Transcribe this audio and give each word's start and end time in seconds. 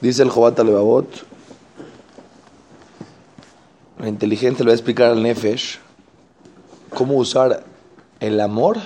Dice 0.00 0.22
el 0.22 0.30
Jobat 0.30 0.58
la 3.98 4.08
inteligente 4.08 4.62
le 4.62 4.68
va 4.68 4.72
a 4.72 4.74
explicar 4.74 5.10
al 5.10 5.22
Nefesh 5.22 5.80
cómo 6.94 7.14
usar 7.16 7.64
el 8.20 8.40
amor, 8.40 8.78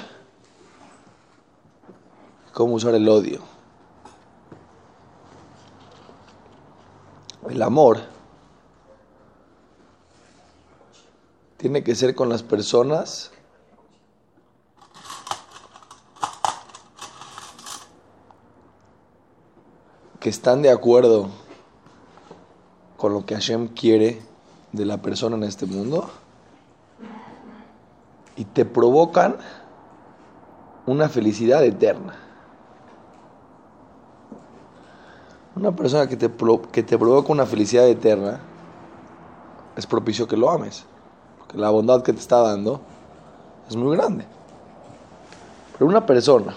cómo 2.54 2.74
usar 2.74 2.94
el 2.94 3.06
odio. 3.08 3.40
El 7.50 7.60
amor 7.60 8.00
tiene 11.58 11.84
que 11.84 11.94
ser 11.94 12.14
con 12.14 12.30
las 12.30 12.42
personas 12.42 13.32
que 20.22 20.28
están 20.28 20.62
de 20.62 20.70
acuerdo 20.70 21.30
con 22.96 23.12
lo 23.12 23.26
que 23.26 23.34
Hashem 23.34 23.66
quiere 23.66 24.22
de 24.70 24.86
la 24.86 24.98
persona 25.02 25.34
en 25.34 25.42
este 25.42 25.66
mundo 25.66 26.08
y 28.36 28.44
te 28.44 28.64
provocan 28.64 29.38
una 30.86 31.08
felicidad 31.08 31.64
eterna. 31.64 32.14
Una 35.56 35.74
persona 35.74 36.06
que 36.06 36.16
te, 36.16 36.30
que 36.70 36.84
te 36.84 36.96
provoca 36.96 37.32
una 37.32 37.44
felicidad 37.44 37.88
eterna 37.88 38.38
es 39.74 39.88
propicio 39.88 40.28
que 40.28 40.36
lo 40.36 40.50
ames, 40.50 40.84
porque 41.36 41.58
la 41.58 41.70
bondad 41.70 42.04
que 42.04 42.12
te 42.12 42.20
está 42.20 42.38
dando 42.42 42.80
es 43.68 43.74
muy 43.74 43.96
grande. 43.96 44.24
Pero 45.72 45.90
una 45.90 46.06
persona 46.06 46.54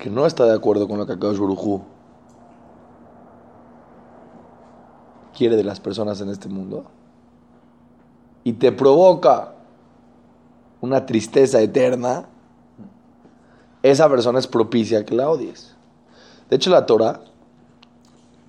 que 0.00 0.08
no 0.08 0.24
está 0.24 0.46
de 0.46 0.54
acuerdo 0.54 0.88
con 0.88 0.98
lo 0.98 1.06
que 1.06 1.12
Akadosh 1.12 1.38
Baruj 1.38 1.82
quiere 5.36 5.56
de 5.56 5.62
las 5.62 5.78
personas 5.78 6.22
en 6.22 6.30
este 6.30 6.48
mundo 6.48 6.86
y 8.42 8.54
te 8.54 8.72
provoca 8.72 9.52
una 10.80 11.04
tristeza 11.04 11.60
eterna, 11.60 12.24
esa 13.82 14.08
persona 14.08 14.38
es 14.38 14.46
propicia 14.46 15.04
que 15.04 15.14
la 15.14 15.28
odies. 15.28 15.76
De 16.48 16.56
hecho, 16.56 16.70
la 16.70 16.86
Torah 16.86 17.20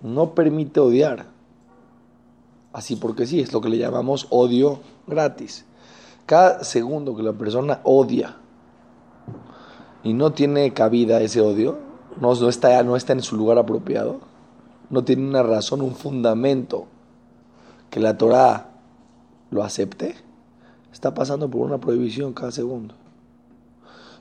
no 0.01 0.33
permite 0.33 0.79
odiar. 0.79 1.25
Así 2.71 2.95
porque 2.95 3.27
sí, 3.27 3.41
es 3.41 3.51
lo 3.51 3.59
que 3.59 3.67
le 3.67 3.77
llamamos 3.77 4.27
odio 4.29 4.79
gratis. 5.05 5.65
Cada 6.25 6.63
segundo 6.63 7.13
que 7.13 7.23
la 7.23 7.33
persona 7.33 7.81
odia 7.83 8.37
y 10.03 10.13
no 10.13 10.31
tiene 10.33 10.73
cabida 10.73 11.21
ese 11.21 11.41
odio, 11.41 11.77
no, 12.19 12.33
está, 12.49 12.83
no 12.83 12.95
está 12.95 13.13
en 13.13 13.21
su 13.21 13.35
lugar 13.35 13.57
apropiado, 13.57 14.19
no 14.89 15.03
tiene 15.03 15.27
una 15.27 15.43
razón, 15.43 15.81
un 15.81 15.95
fundamento 15.95 16.87
que 17.89 17.99
la 17.99 18.17
Torah 18.17 18.71
lo 19.51 19.63
acepte, 19.63 20.15
está 20.91 21.13
pasando 21.13 21.49
por 21.49 21.61
una 21.61 21.79
prohibición 21.79 22.33
cada 22.33 22.51
segundo. 22.51 22.95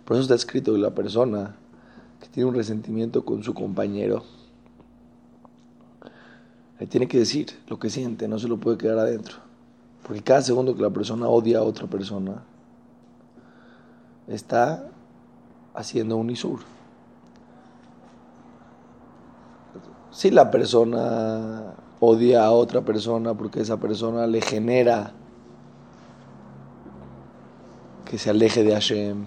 Por 0.05 0.17
eso 0.17 0.23
está 0.23 0.35
escrito 0.35 0.73
que 0.73 0.79
la 0.79 0.95
persona 0.95 1.57
que 2.21 2.29
tiene 2.29 2.49
un 2.49 2.55
resentimiento 2.55 3.25
con 3.25 3.43
su 3.43 3.55
compañero, 3.55 4.25
le 6.79 6.87
tiene 6.87 7.09
que 7.09 7.19
decir 7.19 7.49
lo 7.69 7.79
que 7.79 7.91
siente, 7.91 8.27
no 8.27 8.39
se 8.39 8.49
lo 8.49 8.59
puede 8.59 8.79
quedar 8.79 8.99
adentro. 8.99 9.37
Porque 10.03 10.23
cada 10.23 10.43
segundo 10.43 10.75
que 10.75 10.83
la 10.83 10.91
persona 10.91 11.29
odia 11.29 11.59
a 11.59 11.63
otra 11.63 11.87
persona, 11.87 12.43
está 14.27 14.91
haciendo 15.75 16.17
un 16.17 16.31
isur. 16.31 16.61
Si 20.11 20.31
la 20.31 20.51
persona 20.51 21.75
odia 22.01 22.45
a 22.45 22.51
otra 22.51 22.81
persona 22.81 23.35
porque 23.35 23.61
esa 23.61 23.77
persona 23.77 24.27
le 24.27 24.41
genera 24.41 25.13
que 28.05 28.19
se 28.19 28.31
aleje 28.31 28.65
de 28.65 28.73
Hashem, 28.73 29.27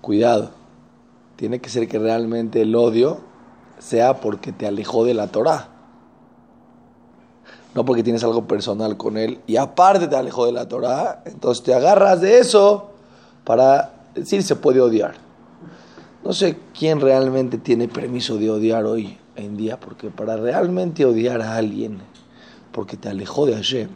cuidado, 0.00 0.50
tiene 1.36 1.60
que 1.60 1.68
ser 1.68 1.86
que 1.88 1.98
realmente 1.98 2.62
el 2.62 2.74
odio 2.74 3.18
sea 3.78 4.20
porque 4.20 4.52
te 4.52 4.66
alejó 4.66 5.04
de 5.04 5.14
la 5.14 5.26
Torah. 5.28 5.68
No 7.74 7.84
porque 7.84 8.02
tienes 8.02 8.24
algo 8.24 8.46
personal 8.46 8.96
con 8.96 9.18
él 9.18 9.40
y 9.46 9.56
aparte 9.56 10.08
te 10.08 10.16
alejó 10.16 10.46
de 10.46 10.52
la 10.52 10.68
Torah, 10.68 11.22
entonces 11.26 11.62
te 11.62 11.74
agarras 11.74 12.20
de 12.20 12.38
eso 12.38 12.90
para 13.44 13.97
decir 14.14 14.42
se 14.42 14.56
puede 14.56 14.80
odiar. 14.80 15.14
No 16.24 16.32
sé 16.32 16.58
quién 16.76 17.00
realmente 17.00 17.58
tiene 17.58 17.88
permiso 17.88 18.38
de 18.38 18.50
odiar 18.50 18.84
hoy 18.84 19.18
en 19.36 19.56
día, 19.56 19.78
porque 19.78 20.10
para 20.10 20.36
realmente 20.36 21.04
odiar 21.04 21.40
a 21.40 21.56
alguien, 21.56 21.98
porque 22.72 22.96
te 22.96 23.08
alejó 23.08 23.46
de 23.46 23.54
Hashem, 23.54 23.88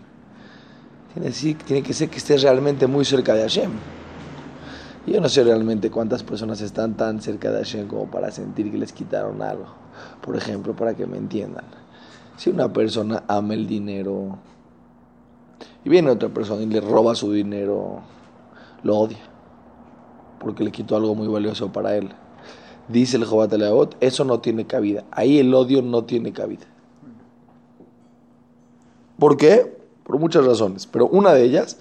tiene, 1.12 1.56
tiene 1.66 1.82
que 1.82 1.92
ser 1.92 2.08
que 2.08 2.18
estés 2.18 2.42
realmente 2.42 2.86
muy 2.86 3.04
cerca 3.04 3.34
de 3.34 3.42
Hashem. 3.42 3.70
Yo 5.06 5.20
no 5.20 5.28
sé 5.28 5.42
realmente 5.42 5.90
cuántas 5.90 6.22
personas 6.22 6.60
están 6.60 6.96
tan 6.96 7.20
cerca 7.20 7.50
de 7.50 7.58
Hashem 7.58 7.88
como 7.88 8.08
para 8.08 8.30
sentir 8.30 8.70
que 8.70 8.78
les 8.78 8.92
quitaron 8.92 9.42
algo. 9.42 9.66
Por 10.20 10.36
ejemplo, 10.36 10.76
para 10.76 10.94
que 10.94 11.06
me 11.06 11.18
entiendan. 11.18 11.64
Si 12.36 12.50
una 12.50 12.72
persona 12.72 13.24
ama 13.26 13.54
el 13.54 13.66
dinero 13.66 14.38
y 15.84 15.90
viene 15.90 16.08
otra 16.08 16.28
persona 16.28 16.62
y 16.62 16.66
le 16.66 16.80
roba 16.80 17.16
su 17.16 17.32
dinero, 17.32 18.00
lo 18.84 18.96
odia 18.96 19.31
porque 20.42 20.64
le 20.64 20.72
quitó 20.72 20.96
algo 20.96 21.14
muy 21.14 21.28
valioso 21.28 21.72
para 21.72 21.96
él. 21.96 22.10
Dice 22.88 23.16
el 23.16 23.24
Jobat 23.24 23.52
Leaot, 23.52 23.96
eso 24.00 24.24
no 24.24 24.40
tiene 24.40 24.66
cabida. 24.66 25.04
Ahí 25.10 25.38
el 25.38 25.54
odio 25.54 25.82
no 25.82 26.04
tiene 26.04 26.32
cabida. 26.32 26.66
¿Por 29.18 29.36
qué? 29.36 29.78
Por 30.02 30.18
muchas 30.18 30.44
razones, 30.44 30.86
pero 30.86 31.06
una 31.06 31.32
de 31.32 31.44
ellas 31.44 31.78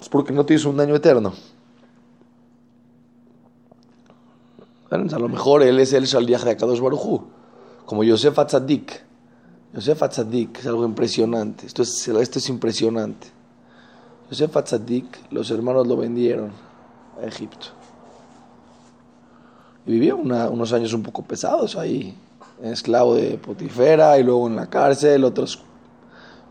es 0.00 0.08
porque 0.08 0.32
no 0.32 0.44
tienes 0.44 0.66
un 0.66 0.76
daño 0.76 0.94
eterno. 0.94 1.32
A 4.90 5.18
lo 5.18 5.28
mejor 5.28 5.62
él 5.62 5.80
es 5.80 5.92
el 5.92 6.04
Shaldiach 6.04 6.44
de 6.44 6.50
Akadosh 6.52 6.80
Baruchu, 6.80 7.22
como 7.84 8.04
Yosef 8.04 8.38
Atzadik. 8.38 9.02
Yosef 9.74 10.02
Atzadik 10.02 10.58
es 10.58 10.66
algo 10.66 10.84
impresionante. 10.84 11.66
Esto 11.66 11.82
es, 11.82 12.08
esto 12.08 12.38
es 12.38 12.48
impresionante. 12.48 13.28
Yosef 14.30 14.56
Atzadik, 14.56 15.06
los 15.30 15.50
hermanos 15.50 15.86
lo 15.86 15.96
vendieron 15.96 16.67
Egipto. 17.22 17.68
Y 19.86 19.92
vivió 19.92 20.16
unos 20.16 20.72
años 20.72 20.92
un 20.92 21.02
poco 21.02 21.22
pesados 21.22 21.76
ahí, 21.76 22.16
esclavo 22.62 23.14
de 23.14 23.38
Potifera 23.38 24.18
y 24.18 24.22
luego 24.22 24.46
en 24.46 24.56
la 24.56 24.68
cárcel, 24.68 25.24
otros 25.24 25.62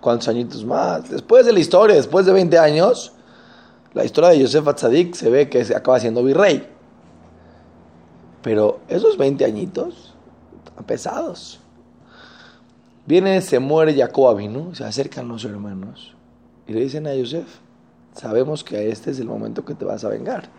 cuantos 0.01 0.27
añitos 0.27 0.65
más. 0.65 1.09
Después 1.09 1.45
de 1.45 1.53
la 1.53 1.59
historia, 1.59 1.95
después 1.95 2.25
de 2.25 2.33
20 2.33 2.57
años, 2.57 3.13
la 3.93 4.05
historia 4.05 4.31
de 4.31 4.39
Yosef 4.39 4.67
Atzadik 4.67 5.13
se 5.15 5.29
ve 5.29 5.49
que 5.49 5.61
acaba 5.75 5.99
siendo 5.99 6.23
virrey. 6.23 6.67
Pero 8.41 8.79
esos 8.87 9.17
20 9.17 9.45
añitos, 9.45 10.15
pesados. 10.85 11.59
Viene, 13.05 13.41
se 13.41 13.59
muere 13.59 13.95
Jacob 13.95 14.39
¿no? 14.41 14.75
se 14.75 14.83
acercan 14.83 15.27
los 15.27 15.45
hermanos 15.45 16.15
y 16.67 16.73
le 16.73 16.81
dicen 16.81 17.07
a 17.07 17.13
Yosef, 17.13 17.47
sabemos 18.13 18.63
que 18.63 18.89
este 18.89 19.11
es 19.11 19.19
el 19.19 19.27
momento 19.27 19.63
que 19.63 19.73
te 19.73 19.85
vas 19.85 20.03
a 20.03 20.09
vengar. 20.09 20.49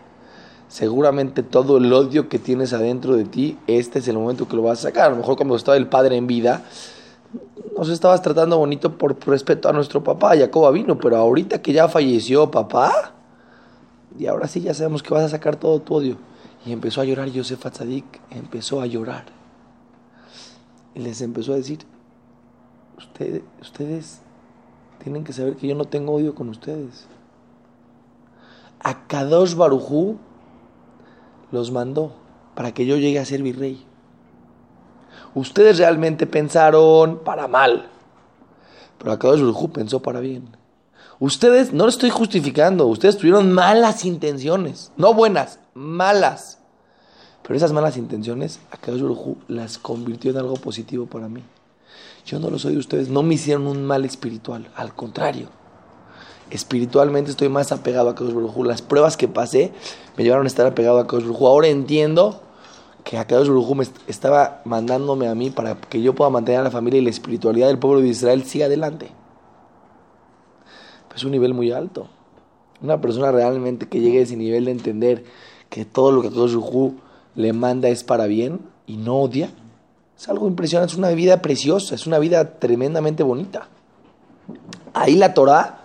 Seguramente 0.69 1.41
todo 1.41 1.77
el 1.77 1.91
odio 1.91 2.29
que 2.29 2.37
tienes 2.37 2.73
adentro 2.73 3.15
de 3.15 3.25
ti, 3.25 3.57
este 3.65 3.99
es 3.99 4.07
el 4.07 4.17
momento 4.17 4.47
que 4.47 4.55
lo 4.55 4.61
vas 4.61 4.79
a 4.79 4.81
sacar. 4.83 5.07
A 5.07 5.09
lo 5.09 5.15
mejor 5.15 5.35
cuando 5.35 5.55
estaba 5.55 5.75
el 5.75 5.87
padre 5.87 6.15
en 6.15 6.27
vida, 6.27 6.63
nos 7.75 7.89
estabas 7.89 8.21
tratando 8.21 8.55
bonito 8.59 8.95
por 8.95 9.17
respeto 9.27 9.67
a 9.67 9.73
nuestro 9.73 10.03
papá, 10.03 10.37
Jacoba 10.37 10.69
vino, 10.69 10.99
pero 10.99 11.17
ahorita 11.17 11.63
que 11.63 11.73
ya 11.73 11.89
falleció 11.89 12.51
papá, 12.51 13.13
y 14.17 14.27
ahora 14.27 14.47
sí 14.47 14.61
ya 14.61 14.75
sabemos 14.75 15.01
que 15.01 15.11
vas 15.11 15.23
a 15.23 15.29
sacar 15.29 15.55
todo 15.55 15.81
tu 15.81 15.95
odio. 15.95 16.17
Y 16.63 16.71
empezó 16.71 17.01
a 17.01 17.05
llorar 17.05 17.29
Yosef 17.29 17.65
Atzadik, 17.65 18.05
empezó 18.29 18.79
a 18.79 18.85
llorar. 18.85 19.25
Y 20.93 20.99
les 20.99 21.21
empezó 21.21 21.53
a 21.53 21.55
decir, 21.55 21.79
ustedes, 22.95 23.41
ustedes 23.59 24.19
tienen 25.03 25.23
que 25.23 25.33
saber 25.33 25.55
que 25.55 25.67
yo 25.67 25.73
no 25.73 25.85
tengo 25.85 26.13
odio 26.13 26.35
con 26.35 26.49
ustedes 26.49 27.07
a 28.81 29.07
Kadosh 29.07 29.55
Barujú 29.55 30.17
los 31.51 31.71
mandó 31.71 32.13
para 32.55 32.73
que 32.73 32.85
yo 32.85 32.97
llegue 32.97 33.19
a 33.19 33.25
ser 33.25 33.41
virrey. 33.41 33.85
Ustedes 35.35 35.77
realmente 35.77 36.25
pensaron 36.27 37.19
para 37.23 37.47
mal, 37.47 37.89
pero 38.97 39.17
Kadosh 39.17 39.41
Barujú 39.41 39.69
pensó 39.71 40.01
para 40.01 40.19
bien. 40.19 40.57
Ustedes, 41.19 41.73
no 41.73 41.83
lo 41.83 41.89
estoy 41.89 42.09
justificando, 42.09 42.87
ustedes 42.87 43.17
tuvieron 43.17 43.51
malas 43.51 44.05
intenciones, 44.05 44.91
no 44.97 45.13
buenas, 45.13 45.59
malas. 45.73 46.59
Pero 47.43 47.55
esas 47.55 47.73
malas 47.73 47.97
intenciones, 47.97 48.59
Kadosh 48.81 49.01
Barujú 49.01 49.37
las 49.47 49.77
convirtió 49.77 50.31
en 50.31 50.37
algo 50.37 50.55
positivo 50.55 51.05
para 51.05 51.29
mí. 51.29 51.43
Yo 52.25 52.39
no 52.39 52.49
lo 52.49 52.59
soy 52.59 52.73
de 52.73 52.79
ustedes, 52.79 53.09
no 53.09 53.23
me 53.23 53.35
hicieron 53.35 53.67
un 53.67 53.85
mal 53.85 54.05
espiritual, 54.05 54.69
al 54.75 54.93
contrario 54.93 55.58
espiritualmente 56.49 57.31
estoy 57.31 57.49
más 57.49 57.71
apegado 57.71 58.09
a 58.09 58.15
Kadosh 58.15 58.33
Baruj 58.33 58.65
Las 58.65 58.81
pruebas 58.81 59.17
que 59.17 59.27
pasé 59.27 59.71
me 60.17 60.23
llevaron 60.23 60.45
a 60.45 60.47
estar 60.47 60.65
apegado 60.65 60.99
a 60.99 61.07
Kadosh 61.07 61.23
Baruj 61.23 61.41
Ahora 61.43 61.67
entiendo 61.67 62.41
que 63.03 63.17
Akadosh 63.17 63.47
Baruj 63.47 63.69
Hu 63.69 63.75
me 63.75 63.85
estaba 64.07 64.61
mandándome 64.65 65.27
a 65.27 65.35
mí 65.35 65.49
para 65.49 65.75
que 65.75 66.01
yo 66.01 66.13
pueda 66.13 66.29
mantener 66.29 66.61
a 66.61 66.63
la 66.63 66.71
familia 66.71 66.99
y 66.99 67.03
la 67.03 67.09
espiritualidad 67.09 67.67
del 67.67 67.79
pueblo 67.79 68.01
de 68.01 68.07
Israel 68.07 68.43
siga 68.43 68.65
adelante. 68.65 69.09
Es 71.15 71.23
un 71.23 71.31
nivel 71.31 71.53
muy 71.53 71.71
alto. 71.71 72.07
Una 72.81 73.01
persona 73.01 73.31
realmente 73.31 73.87
que 73.87 73.99
llegue 73.99 74.19
a 74.19 74.21
ese 74.21 74.37
nivel 74.37 74.65
de 74.65 74.71
entender 74.71 75.23
que 75.69 75.85
todo 75.85 76.11
lo 76.11 76.21
que 76.21 76.27
Akadosh 76.27 76.55
Baruj 76.55 76.93
le 77.35 77.53
manda 77.53 77.89
es 77.89 78.03
para 78.03 78.25
bien 78.25 78.59
y 78.85 78.97
no 78.97 79.21
odia, 79.21 79.49
es 80.17 80.27
algo 80.27 80.47
impresionante, 80.47 80.91
es 80.91 80.97
una 80.97 81.11
vida 81.11 81.41
preciosa, 81.41 81.95
es 81.95 82.05
una 82.05 82.19
vida 82.19 82.59
tremendamente 82.59 83.23
bonita. 83.23 83.69
Ahí 84.93 85.15
la 85.15 85.33
Torah 85.33 85.78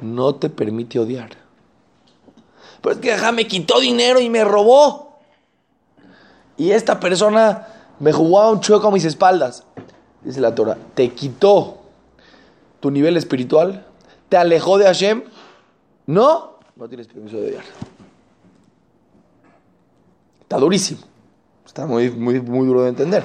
no 0.00 0.34
te 0.34 0.50
permite 0.50 0.98
odiar. 0.98 1.30
Pero 2.80 2.94
es 2.94 3.00
que 3.00 3.32
me 3.32 3.46
quitó 3.46 3.80
dinero 3.80 4.20
y 4.20 4.28
me 4.28 4.44
robó. 4.44 5.18
Y 6.56 6.70
esta 6.70 7.00
persona 7.00 7.66
me 7.98 8.12
jugó 8.12 8.40
a 8.40 8.50
un 8.50 8.60
chueco 8.60 8.88
a 8.88 8.90
mis 8.90 9.04
espaldas. 9.04 9.64
Dice 10.22 10.40
la 10.40 10.54
Torah, 10.54 10.76
te 10.94 11.10
quitó 11.10 11.78
tu 12.80 12.90
nivel 12.90 13.16
espiritual, 13.16 13.86
te 14.28 14.36
alejó 14.36 14.78
de 14.78 14.86
Hashem. 14.86 15.22
No, 16.06 16.58
no 16.76 16.88
tienes 16.88 17.06
permiso 17.06 17.36
de 17.36 17.48
odiar. 17.48 17.64
Está 20.40 20.58
durísimo. 20.58 21.00
Está 21.64 21.86
muy, 21.86 22.10
muy, 22.10 22.40
muy 22.40 22.66
duro 22.66 22.82
de 22.82 22.90
entender. 22.90 23.24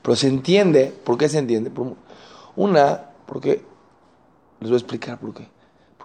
Pero 0.00 0.16
se 0.16 0.28
entiende. 0.28 0.92
¿Por 1.04 1.18
qué 1.18 1.28
se 1.28 1.38
entiende? 1.38 1.70
Una, 2.56 3.10
porque. 3.26 3.62
Les 4.60 4.70
voy 4.70 4.76
a 4.76 4.78
explicar 4.78 5.18
por 5.18 5.34
qué. 5.34 5.48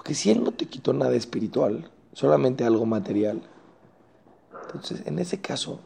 Porque 0.08 0.16
si 0.16 0.32
Él 0.32 0.42
no 0.42 0.54
te 0.54 0.68
quitó 0.68 0.94
nada 0.94 1.16
espiritual, 1.16 1.92
solamente 2.14 2.64
algo 2.64 2.86
material, 2.86 3.42
entonces 4.64 5.06
en 5.06 5.20
ese 5.20 5.42
caso 5.42 5.82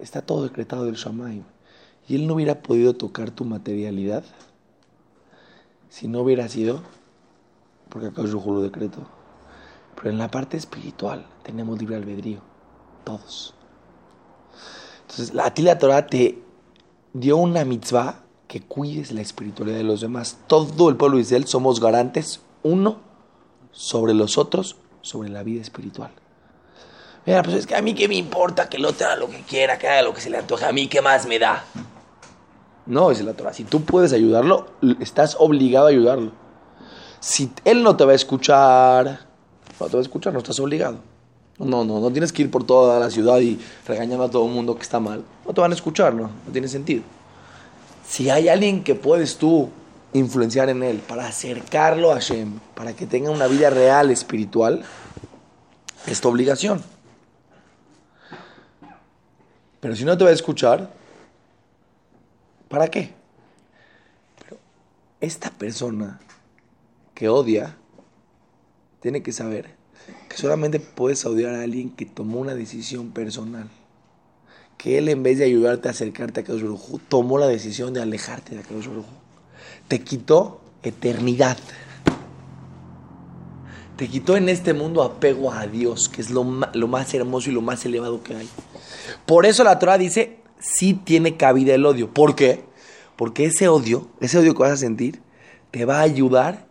está 0.00 0.22
todo 0.22 0.42
decretado 0.42 0.86
del 0.86 0.96
Shamaim. 0.96 1.44
Y 2.08 2.16
Él 2.16 2.26
no 2.26 2.34
hubiera 2.34 2.62
podido 2.62 2.94
tocar 2.94 3.30
tu 3.30 3.44
materialidad 3.44 4.24
si 5.88 6.08
no 6.08 6.22
hubiera 6.22 6.48
sido, 6.48 6.82
porque 7.90 8.08
acá 8.08 8.24
yo 8.24 8.42
lo 8.44 8.60
decreto. 8.60 9.06
Pero 9.94 10.10
en 10.10 10.18
la 10.18 10.32
parte 10.32 10.56
espiritual 10.56 11.24
tenemos 11.44 11.78
libre 11.78 11.94
albedrío, 11.94 12.40
todos. 13.04 13.54
Entonces, 15.02 15.38
a 15.38 15.54
ti 15.54 15.62
la 15.62 15.78
Torah 15.78 16.08
te 16.08 16.42
dio 17.12 17.36
una 17.36 17.64
mitzvah 17.64 18.24
que 18.48 18.62
cuides 18.62 19.12
la 19.12 19.20
espiritualidad 19.20 19.76
de 19.76 19.84
los 19.84 20.00
demás. 20.00 20.38
Todo 20.48 20.88
el 20.88 20.96
pueblo 20.96 21.18
de 21.18 21.22
Israel 21.22 21.46
somos 21.46 21.78
garantes, 21.78 22.40
uno 22.64 23.13
sobre 23.74 24.14
los 24.14 24.38
otros, 24.38 24.76
sobre 25.02 25.28
la 25.28 25.42
vida 25.42 25.60
espiritual. 25.60 26.10
Mira, 27.26 27.42
pues 27.42 27.56
es 27.56 27.66
que 27.66 27.74
a 27.74 27.82
mí 27.82 27.94
qué 27.94 28.06
me 28.06 28.16
importa 28.16 28.68
que 28.68 28.76
el 28.76 28.84
otro 28.84 29.06
haga 29.06 29.16
lo 29.16 29.28
que 29.28 29.40
quiera, 29.42 29.78
que 29.78 29.88
haga 29.88 30.02
lo 30.02 30.14
que 30.14 30.20
se 30.20 30.30
le 30.30 30.38
antoje, 30.38 30.64
a 30.64 30.72
mí 30.72 30.88
qué 30.88 31.02
más 31.02 31.26
me 31.26 31.38
da. 31.38 31.64
No, 32.86 33.08
dice 33.08 33.24
la 33.24 33.32
Torah, 33.32 33.52
si 33.52 33.64
tú 33.64 33.82
puedes 33.82 34.12
ayudarlo, 34.12 34.66
estás 35.00 35.36
obligado 35.38 35.86
a 35.86 35.90
ayudarlo. 35.90 36.32
Si 37.20 37.50
él 37.64 37.82
no 37.82 37.96
te 37.96 38.04
va 38.04 38.12
a 38.12 38.14
escuchar, 38.14 39.20
no 39.80 39.86
te 39.86 39.92
va 39.92 39.98
a 39.98 40.02
escuchar, 40.02 40.32
no 40.34 40.38
estás 40.38 40.60
obligado. 40.60 40.98
No, 41.58 41.84
no, 41.84 42.00
no 42.00 42.10
tienes 42.10 42.32
que 42.32 42.42
ir 42.42 42.50
por 42.50 42.64
toda 42.64 43.00
la 43.00 43.10
ciudad 43.10 43.38
y 43.38 43.58
regañando 43.86 44.24
a 44.24 44.30
todo 44.30 44.46
el 44.46 44.52
mundo 44.52 44.76
que 44.76 44.82
está 44.82 45.00
mal. 45.00 45.24
No 45.46 45.54
te 45.54 45.60
van 45.60 45.70
a 45.70 45.74
escuchar, 45.74 46.12
no, 46.12 46.24
no 46.24 46.52
tiene 46.52 46.68
sentido. 46.68 47.02
Si 48.06 48.28
hay 48.28 48.48
alguien 48.48 48.84
que 48.84 48.94
puedes 48.94 49.38
tú 49.38 49.70
influenciar 50.14 50.70
en 50.70 50.82
él 50.82 50.98
para 51.06 51.26
acercarlo 51.26 52.12
a 52.12 52.14
Hashem, 52.14 52.60
para 52.74 52.94
que 52.94 53.04
tenga 53.06 53.30
una 53.30 53.48
vida 53.48 53.68
real 53.68 54.10
espiritual, 54.10 54.84
es 56.06 56.20
tu 56.20 56.28
obligación. 56.28 56.82
Pero 59.80 59.96
si 59.96 60.04
no 60.04 60.16
te 60.16 60.24
va 60.24 60.30
a 60.30 60.32
escuchar, 60.32 60.90
¿para 62.68 62.88
qué? 62.88 63.12
Pero 64.38 64.56
esta 65.20 65.50
persona 65.50 66.20
que 67.12 67.28
odia 67.28 67.76
tiene 69.00 69.22
que 69.22 69.32
saber 69.32 69.74
que 70.28 70.36
solamente 70.36 70.78
puedes 70.78 71.26
odiar 71.26 71.54
a 71.56 71.62
alguien 71.62 71.90
que 71.90 72.06
tomó 72.06 72.38
una 72.38 72.54
decisión 72.54 73.10
personal. 73.10 73.68
Que 74.78 74.98
él 74.98 75.08
en 75.08 75.22
vez 75.24 75.38
de 75.38 75.44
ayudarte 75.44 75.88
a 75.88 75.90
acercarte 75.90 76.40
a 76.40 76.44
Kadosh 76.44 76.62
Baruj 76.62 77.00
tomó 77.08 77.38
la 77.38 77.48
decisión 77.48 77.92
de 77.94 78.00
alejarte 78.00 78.56
de 78.56 78.62
Kadosh 78.62 78.86
Baruj 78.86 79.23
Te 79.88 80.00
quitó 80.00 80.60
eternidad. 80.82 81.58
Te 83.96 84.08
quitó 84.08 84.36
en 84.36 84.48
este 84.48 84.74
mundo 84.74 85.02
apego 85.02 85.52
a 85.52 85.66
Dios, 85.66 86.08
que 86.08 86.20
es 86.20 86.30
lo, 86.30 86.42
más 86.44 87.14
hermoso 87.14 87.50
y 87.50 87.52
lo 87.52 87.62
más 87.62 87.84
elevado 87.84 88.22
que 88.22 88.34
hay. 88.34 88.48
Por 89.24 89.46
eso 89.46 89.62
la 89.62 89.78
Torah 89.78 89.98
dice, 89.98 90.38
sí 90.58 90.94
tiene 90.94 91.36
cabida 91.36 91.74
el 91.74 91.86
odio. 91.86 92.12
¿Por 92.12 92.34
qué? 92.34 92.64
Porque 93.16 93.46
ese 93.46 93.68
odio, 93.68 94.08
ese 94.20 94.38
odio 94.38 94.54
que 94.54 94.62
vas 94.62 94.72
a 94.72 94.76
sentir, 94.76 95.22
te 95.70 95.84
va 95.84 95.98
a 95.98 96.02
ayudar 96.02 96.66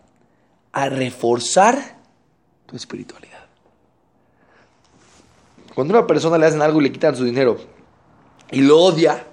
a 0.73 0.89
reforzar 0.89 1.97
tu 2.65 2.75
espiritualidad. 2.75 3.33
Cuando 5.73 5.97
una 5.97 6.05
persona 6.05 6.37
le 6.37 6.45
hacen 6.45 6.61
algo 6.61 6.81
y 6.81 6.83
le 6.83 6.91
quitan 6.91 7.15
su 7.15 7.23
dinero 7.23 7.57
y 8.51 8.61
lo 8.61 8.79
odia, 8.79 9.25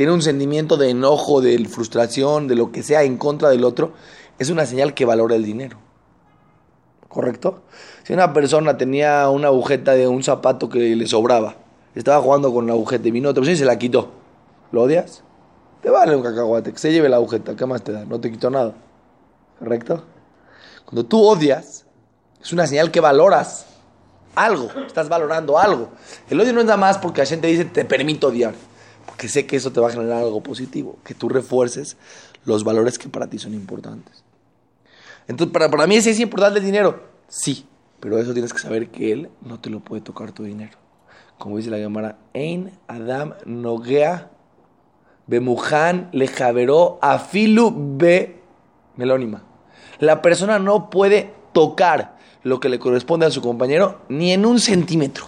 tiene 0.00 0.14
un 0.14 0.22
sentimiento 0.22 0.78
de 0.78 0.88
enojo, 0.88 1.42
de 1.42 1.62
frustración, 1.68 2.48
de 2.48 2.54
lo 2.54 2.72
que 2.72 2.82
sea 2.82 3.02
en 3.02 3.18
contra 3.18 3.50
del 3.50 3.64
otro, 3.64 3.92
es 4.38 4.48
una 4.48 4.64
señal 4.64 4.94
que 4.94 5.04
valora 5.04 5.36
el 5.36 5.44
dinero. 5.44 5.76
¿Correcto? 7.06 7.64
Si 8.04 8.14
una 8.14 8.32
persona 8.32 8.78
tenía 8.78 9.28
una 9.28 9.48
agujeta 9.48 9.92
de 9.92 10.08
un 10.08 10.22
zapato 10.22 10.70
que 10.70 10.96
le 10.96 11.06
sobraba, 11.06 11.56
estaba 11.94 12.18
jugando 12.22 12.50
con 12.50 12.66
la 12.66 12.72
agujeta 12.72 13.08
y 13.08 13.10
vino 13.10 13.28
otra 13.28 13.42
persona 13.42 13.56
y 13.56 13.58
se 13.58 13.66
la 13.66 13.78
quitó, 13.78 14.08
¿lo 14.72 14.84
odias? 14.84 15.22
Te 15.82 15.90
vale 15.90 16.16
un 16.16 16.22
cacahuate, 16.22 16.72
que 16.72 16.78
se 16.78 16.92
lleve 16.92 17.10
la 17.10 17.16
agujeta, 17.16 17.54
¿qué 17.54 17.66
más 17.66 17.84
te 17.84 17.92
da? 17.92 18.06
No 18.06 18.18
te 18.18 18.30
quitó 18.30 18.48
nada. 18.48 18.72
¿Correcto? 19.58 20.02
Cuando 20.86 21.04
tú 21.04 21.22
odias, 21.22 21.84
es 22.40 22.52
una 22.54 22.66
señal 22.66 22.90
que 22.90 23.00
valoras 23.00 23.66
algo, 24.34 24.70
estás 24.86 25.10
valorando 25.10 25.58
algo. 25.58 25.90
El 26.30 26.40
odio 26.40 26.54
no 26.54 26.60
es 26.60 26.66
nada 26.66 26.78
más 26.78 26.96
porque 26.96 27.20
la 27.20 27.26
gente 27.26 27.48
dice 27.48 27.66
te 27.66 27.84
permito 27.84 28.28
odiar, 28.28 28.54
porque 29.10 29.28
sé 29.28 29.44
que 29.44 29.56
eso 29.56 29.72
te 29.72 29.80
va 29.80 29.88
a 29.88 29.90
generar 29.90 30.18
algo 30.18 30.40
positivo, 30.40 30.96
que 31.04 31.14
tú 31.14 31.28
refuerces 31.28 31.96
los 32.44 32.62
valores 32.62 32.96
que 32.96 33.08
para 33.08 33.26
ti 33.26 33.40
son 33.40 33.54
importantes. 33.54 34.22
Entonces, 35.26 35.52
para, 35.52 35.68
para 35.68 35.88
mí 35.88 35.96
es 35.96 36.20
importante 36.20 36.60
el 36.60 36.64
dinero, 36.64 37.02
sí, 37.26 37.66
pero 37.98 38.18
eso 38.18 38.32
tienes 38.32 38.52
que 38.52 38.60
saber 38.60 38.88
que 38.90 39.10
él 39.10 39.28
no 39.42 39.58
te 39.58 39.68
lo 39.68 39.80
puede 39.80 40.00
tocar 40.00 40.30
tu 40.30 40.44
dinero. 40.44 40.78
Como 41.38 41.56
dice 41.56 41.70
la 41.70 41.78
Gemara, 41.78 42.18
Ein 42.34 42.70
Adam 42.86 43.34
Nogea 43.46 44.30
Bemuhan 45.26 46.08
Lejaveró 46.12 47.00
Afilu 47.02 47.96
Be 47.98 48.40
Melónima. 48.94 49.42
La 49.98 50.22
persona 50.22 50.60
no 50.60 50.88
puede 50.88 51.34
tocar 51.52 52.16
lo 52.44 52.60
que 52.60 52.68
le 52.68 52.78
corresponde 52.78 53.26
a 53.26 53.30
su 53.32 53.42
compañero 53.42 54.02
ni 54.08 54.32
en 54.32 54.46
un 54.46 54.60
centímetro. 54.60 55.26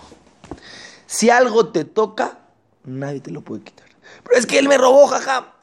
Si 1.07 1.31
algo 1.31 1.71
te 1.71 1.85
toca, 1.85 2.42
nadie 2.85 3.21
te 3.21 3.31
lo 3.31 3.43
puede 3.43 3.63
quitar. 3.63 3.87
Pero 4.25 4.39
es 4.39 4.47
que 4.47 4.59
él 4.59 4.69
me 4.69 4.79
robó, 4.79 5.07
jaja. 5.07 5.55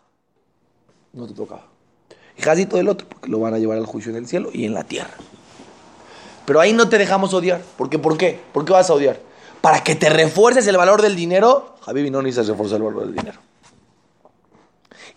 No 1.14 1.28
te 1.28 1.34
tocaba. 1.34 1.68
Y 2.38 2.42
jazito 2.42 2.78
del 2.78 2.88
otro, 2.88 3.08
porque 3.08 3.30
lo 3.30 3.40
van 3.40 3.54
a 3.54 3.60
llevar 3.60 3.78
al 3.78 3.86
juicio 3.86 4.12
en 4.12 4.18
el 4.18 4.28
cielo 4.28 4.50
y 4.54 4.66
en 4.66 4.74
la 4.74 4.84
tierra. 4.84 5.14
Pero 6.46 6.60
ahí 6.60 6.74
no 6.74 6.90
te 6.90 6.98
dejamos 6.98 7.34
odiar. 7.34 7.62
¿Por 7.78 7.90
qué? 7.90 8.00
¿Por 8.00 8.18
qué? 8.18 8.40
¿Por 8.54 8.66
qué 8.66 8.74
vas 8.74 8.90
a 8.90 8.94
odiar? 8.94 9.20
Para 9.62 9.84
que 9.84 9.96
te 9.96 10.10
refuerces 10.10 10.66
el 10.68 10.78
valor 10.78 11.02
del 11.02 11.16
dinero. 11.16 11.76
Javi 11.82 12.10
no 12.10 12.22
necesitas 12.22 12.48
reforzar 12.48 12.78
el 12.78 12.84
valor 12.84 13.06
del 13.06 13.16
dinero. 13.16 13.40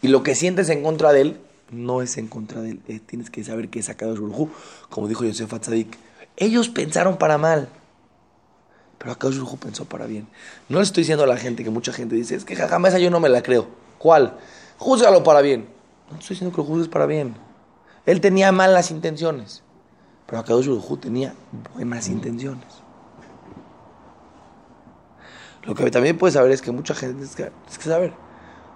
Y 0.03 0.09
lo 0.09 0.23
que 0.23 0.35
sientes 0.35 0.69
en 0.69 0.83
contra 0.83 1.13
de 1.13 1.21
él, 1.21 1.41
no 1.71 2.03
es 2.03 2.19
en 2.19 2.27
contra 2.27 2.61
de 2.61 2.73
él. 2.73 2.81
Eh, 2.89 3.01
tienes 3.05 3.31
que 3.31 3.45
saber 3.45 3.69
que 3.69 3.79
es 3.79 3.87
sacado 3.87 4.15
de 4.15 4.49
Como 4.91 5.09
dijo 5.09 5.25
Yosef 5.25 5.55
Atzadik, 5.55 5.97
ellos 6.37 6.69
pensaron 6.69 7.17
para 7.17 7.39
mal. 7.39 7.69
Pero 9.03 9.15
acá 9.15 9.27
Baruj 9.27 9.59
pensó 9.59 9.85
para 9.85 10.07
bien. 10.07 10.29
No 10.69 10.79
le 10.79 10.85
estoy 10.85 11.01
diciendo 11.01 11.25
a 11.25 11.27
la 11.27 11.37
gente 11.37 11.65
que 11.65 11.71
mucha 11.71 11.93
gente 11.93 12.15
dice, 12.15 12.37
es 12.37 12.45
que 12.45 12.55
jamás 12.55 12.97
yo 13.01 13.11
no 13.11 13.19
me 13.19 13.29
la 13.29 13.43
creo. 13.43 13.67
¿Cuál? 13.99 14.39
Júzgalo 14.79 15.25
para 15.25 15.41
bien. 15.41 15.67
No 16.09 16.19
estoy 16.19 16.35
diciendo 16.35 16.55
que 16.55 16.63
lo 16.63 16.69
juzgues 16.69 16.87
para 16.87 17.07
bien. 17.07 17.35
Él 18.07 18.21
tenía 18.21 18.53
malas 18.53 18.93
intenciones. 18.93 19.65
Pero 20.27 20.39
acá 20.39 20.55
Baruj 20.55 21.01
tenía 21.01 21.35
buenas 21.75 22.07
intenciones. 22.07 22.67
Lo 25.65 25.75
que 25.75 25.91
también 25.91 26.17
puedes 26.17 26.35
saber 26.35 26.53
es 26.53 26.63
que 26.63 26.71
mucha 26.71 26.95
gente, 26.95 27.25
es 27.25 27.35
que, 27.35 27.51
es 27.69 27.79
que 27.79 27.89
saber, 27.89 28.13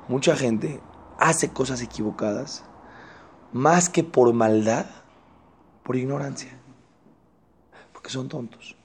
mucha 0.09 0.35
gente 0.35 0.80
hace 1.18 1.50
cosas 1.50 1.80
equivocadas 1.83 2.64
más 3.52 3.88
que 3.88 4.02
por 4.02 4.33
maldad, 4.33 4.87
por 5.85 5.95
ignorancia 5.95 6.56
son 8.09 8.28
tontos. 8.28 8.75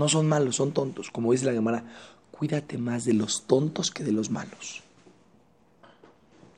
No 0.00 0.08
son 0.08 0.26
malos, 0.26 0.56
son 0.56 0.72
tontos. 0.72 1.10
Como 1.10 1.30
dice 1.30 1.44
la 1.44 1.52
Gemara, 1.52 1.84
cuídate 2.30 2.78
más 2.78 3.04
de 3.04 3.12
los 3.12 3.42
tontos 3.42 3.90
que 3.90 4.02
de 4.02 4.12
los 4.12 4.30
malos. 4.30 4.82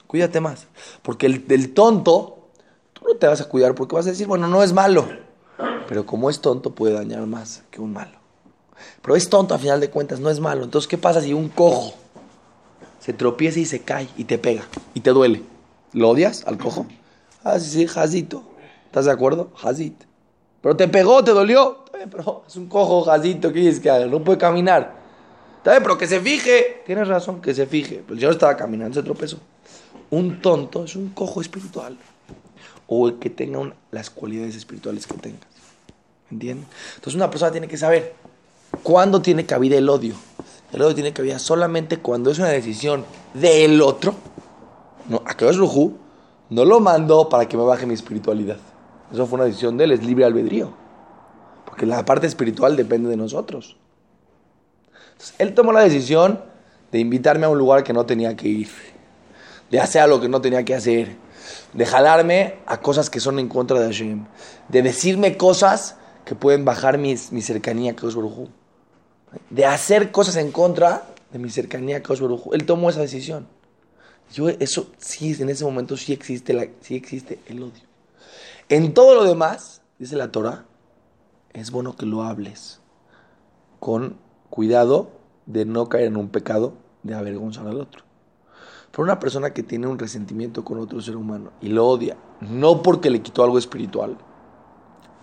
Cuídate 0.07 0.41
más. 0.41 0.69
Porque 1.03 1.27
el 1.27 1.49
del 1.49 1.75
tonto, 1.75 2.51
tú 2.93 3.03
no 3.05 3.17
te 3.17 3.27
vas 3.27 3.41
a 3.41 3.49
cuidar 3.49 3.75
porque 3.75 3.97
vas 3.97 4.07
a 4.07 4.11
decir, 4.11 4.29
bueno, 4.29 4.47
no 4.47 4.63
es 4.63 4.73
malo. 4.73 5.09
Pero 5.89 6.07
como 6.07 6.31
es 6.31 6.41
tonto, 6.41 6.73
puede 6.73 6.95
dañar 6.95 7.27
más 7.27 7.65
que 7.73 7.81
un 7.81 7.93
malo. 7.93 8.17
Pero 9.03 9.17
es 9.17 9.29
tonto 9.29 9.57
a 9.57 9.59
final 9.59 9.81
de 9.81 9.91
cuentas, 9.91 10.21
no 10.21 10.31
es 10.31 10.39
malo. 10.39 10.63
Entonces, 10.63 10.87
¿qué 10.87 10.97
pasa 10.97 11.21
si 11.21 11.33
un 11.33 11.49
cojo 11.49 11.95
se 13.01 13.13
tropieza 13.13 13.59
y 13.59 13.65
se 13.65 13.81
cae 13.81 14.09
y 14.17 14.23
te 14.23 14.39
pega 14.39 14.63
y 14.95 15.01
te 15.01 15.11
duele? 15.11 15.43
¿Lo 15.93 16.11
odias 16.11 16.47
al 16.47 16.59
cojo? 16.59 16.87
Ah, 17.43 17.59
sí, 17.59 17.71
sí, 17.71 17.89
Jazito. 17.89 18.45
¿Estás 18.87 19.07
de 19.07 19.11
acuerdo? 19.11 19.51
Jazit. 19.57 20.01
Pero 20.61 20.77
te 20.77 20.87
pegó, 20.87 21.25
te 21.25 21.33
dolió. 21.33 21.82
Pero 22.11 22.45
es 22.47 22.57
un 22.57 22.69
cojo, 22.69 23.03
Jazito, 23.03 23.49
¿qué 23.53 23.61
quieres 23.61 23.81
que 23.81 23.91
haga? 23.91 24.07
No 24.07 24.23
puede 24.23 24.39
caminar. 24.39 25.01
Está 25.59 25.73
bien, 25.73 25.83
pero 25.83 25.97
que 25.97 26.07
se 26.07 26.21
fije. 26.21 26.83
Tienes 26.87 27.09
razón, 27.09 27.41
que 27.41 27.55
se 27.55 27.67
fije. 27.67 28.03
Pero 28.03 28.15
el 28.15 28.21
señor 28.21 28.33
estaba 28.33 28.57
caminando, 28.57 28.95
se 28.95 29.03
tropezó. 29.03 29.39
Un 30.11 30.41
tonto 30.41 30.85
es 30.85 30.97
un 30.97 31.11
cojo 31.11 31.41
espiritual. 31.41 31.97
O 32.87 33.09
el 33.09 33.19
que 33.19 33.31
tenga 33.31 33.73
las 33.91 34.11
cualidades 34.11 34.57
espirituales 34.57 35.07
que 35.07 35.15
tengas. 35.15 35.47
¿Entiendes? 36.31 36.67
Entonces 36.97 37.15
una 37.15 37.31
persona 37.31 37.53
tiene 37.53 37.69
que 37.69 37.77
saber 37.77 38.15
cuándo 38.83 39.23
tiene 39.23 39.47
cabida 39.47 39.77
el 39.77 39.89
odio. 39.89 40.15
El 40.73 40.83
odio 40.83 40.95
tiene 40.95 41.13
cabida 41.13 41.39
solamente 41.39 41.99
cuando 41.99 42.31
es 42.31 42.39
una 42.39 42.49
decisión 42.49 43.05
del 43.35 43.81
otro. 43.83 44.15
No, 45.09 45.23
a 45.27 45.33
es 45.33 45.57
Rujú 45.57 45.99
no 46.53 46.67
lo 46.67 46.81
mandó 46.81 47.31
para 47.31 47.49
que 47.49 47.57
me 47.57 47.63
baje 47.63 47.87
mi 47.87 47.95
espiritualidad. 47.95 48.59
Eso 49.11 49.27
fue 49.27 49.37
una 49.37 49.47
decisión 49.47 49.79
de 49.79 49.85
él, 49.85 49.93
es 49.93 50.05
libre 50.05 50.27
albedrío. 50.27 50.82
Porque 51.73 51.87
la 51.87 52.05
parte 52.05 52.27
espiritual 52.27 52.77
depende 52.77 53.09
de 53.09 53.17
nosotros. 53.17 53.79
Él 55.39 55.55
tomó 55.55 55.73
la 55.73 55.81
decisión 55.81 56.39
de 56.91 56.99
invitarme 56.99 57.47
a 57.47 57.49
un 57.49 57.57
lugar 57.57 57.83
que 57.83 57.95
no 57.95 58.05
tenía 58.05 58.37
que 58.37 58.47
ir, 58.47 58.69
de 59.71 59.81
hacer 59.81 60.03
algo 60.03 60.21
que 60.21 60.29
no 60.29 60.43
tenía 60.43 60.67
que 60.67 60.75
hacer, 60.75 61.17
de 61.73 61.87
jalarme 61.87 62.57
a 62.67 62.83
cosas 62.83 63.09
que 63.09 63.21
son 63.21 63.39
en 63.39 63.49
contra 63.49 63.81
de 63.81 63.87
Hashem, 63.87 64.27
de 64.69 64.83
decirme 64.83 65.39
cosas 65.39 65.97
que 66.27 66.35
pueden 66.35 66.67
bajar 66.67 66.99
mi, 66.99 67.15
mi 67.31 67.41
cercanía 67.41 67.93
a 67.93 67.97
Kadosh 67.97 68.19
de 69.49 69.65
hacer 69.65 70.13
cosas 70.13 70.37
en 70.37 70.53
contra 70.53 71.07
de 71.33 71.39
mi 71.39 71.49
cercanía 71.49 71.97
a 71.97 72.03
Kadosh 72.03 72.39
Él 72.53 72.67
tomó 72.67 72.91
esa 72.91 73.01
decisión. 73.01 73.47
Yo, 74.31 74.51
eso 74.51 74.91
sí, 74.99 75.35
en 75.41 75.49
ese 75.49 75.65
momento 75.65 75.97
sí 75.97 76.13
existe, 76.13 76.53
la, 76.53 76.67
sí 76.83 76.97
existe 76.97 77.39
el 77.47 77.63
odio. 77.63 77.81
En 78.69 78.93
todo 78.93 79.15
lo 79.15 79.25
demás, 79.25 79.81
dice 79.99 80.17
la 80.17 80.31
Torah, 80.31 80.67
es 81.55 81.71
bueno 81.71 81.97
que 81.97 82.07
lo 82.07 82.23
hables 82.23 82.81
con 83.81 84.17
cuidado 84.51 85.11
de 85.47 85.65
no 85.65 85.89
caer 85.89 86.07
en 86.07 86.17
un 86.17 86.29
pecado 86.29 86.75
de 87.03 87.15
avergonzar 87.15 87.67
al 87.67 87.81
otro. 87.81 88.05
Pero 88.91 89.05
una 89.05 89.19
persona 89.19 89.53
que 89.53 89.63
tiene 89.63 89.87
un 89.87 89.99
resentimiento 89.99 90.65
con 90.65 90.79
otro 90.79 91.01
ser 91.01 91.17
humano 91.17 91.51
y 91.61 91.69
lo 91.69 91.87
odia, 91.87 92.17
no 92.41 92.83
porque 92.83 93.11
le 93.11 93.23
quitó 93.23 93.43
algo 93.43 93.59
espiritual, 93.59 94.17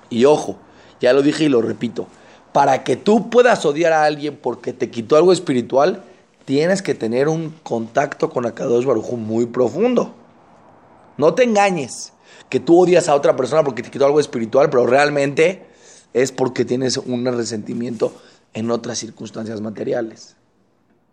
y 0.10 0.26
ojo, 0.26 0.58
ya 1.00 1.14
lo 1.14 1.22
dije 1.22 1.46
y 1.46 1.50
lo 1.50 1.62
repito, 1.62 2.08
para 2.52 2.84
que 2.84 2.96
tú 2.96 3.30
puedas 3.30 3.66
odiar 3.66 3.94
a 3.94 4.06
alguien 4.06 4.38
porque 4.42 4.74
te 4.74 4.90
quitó 4.90 5.16
algo 5.16 5.32
espiritual, 5.32 6.04
tienes 6.46 6.82
que 6.82 6.96
tener 6.96 7.28
un 7.28 7.54
contacto 7.62 8.32
con 8.32 8.48
Akadosh 8.48 8.86
Baruj 8.86 9.14
muy 9.14 9.46
profundo. 9.46 10.16
No 11.18 11.36
te 11.36 11.44
engañes 11.44 12.14
que 12.50 12.60
tú 12.60 12.82
odias 12.82 13.08
a 13.08 13.14
otra 13.14 13.36
persona 13.36 13.64
porque 13.64 13.84
te 13.84 13.92
quitó 13.92 14.06
algo 14.06 14.20
espiritual, 14.20 14.70
pero 14.72 14.88
realmente 14.88 15.69
es 16.14 16.32
porque 16.32 16.66
tienes 16.66 16.98
un 16.98 17.26
resentimiento 17.26 18.14
en 18.54 18.72
otras 18.72 18.98
circunstancias 18.98 19.62
materiales. 19.62 20.36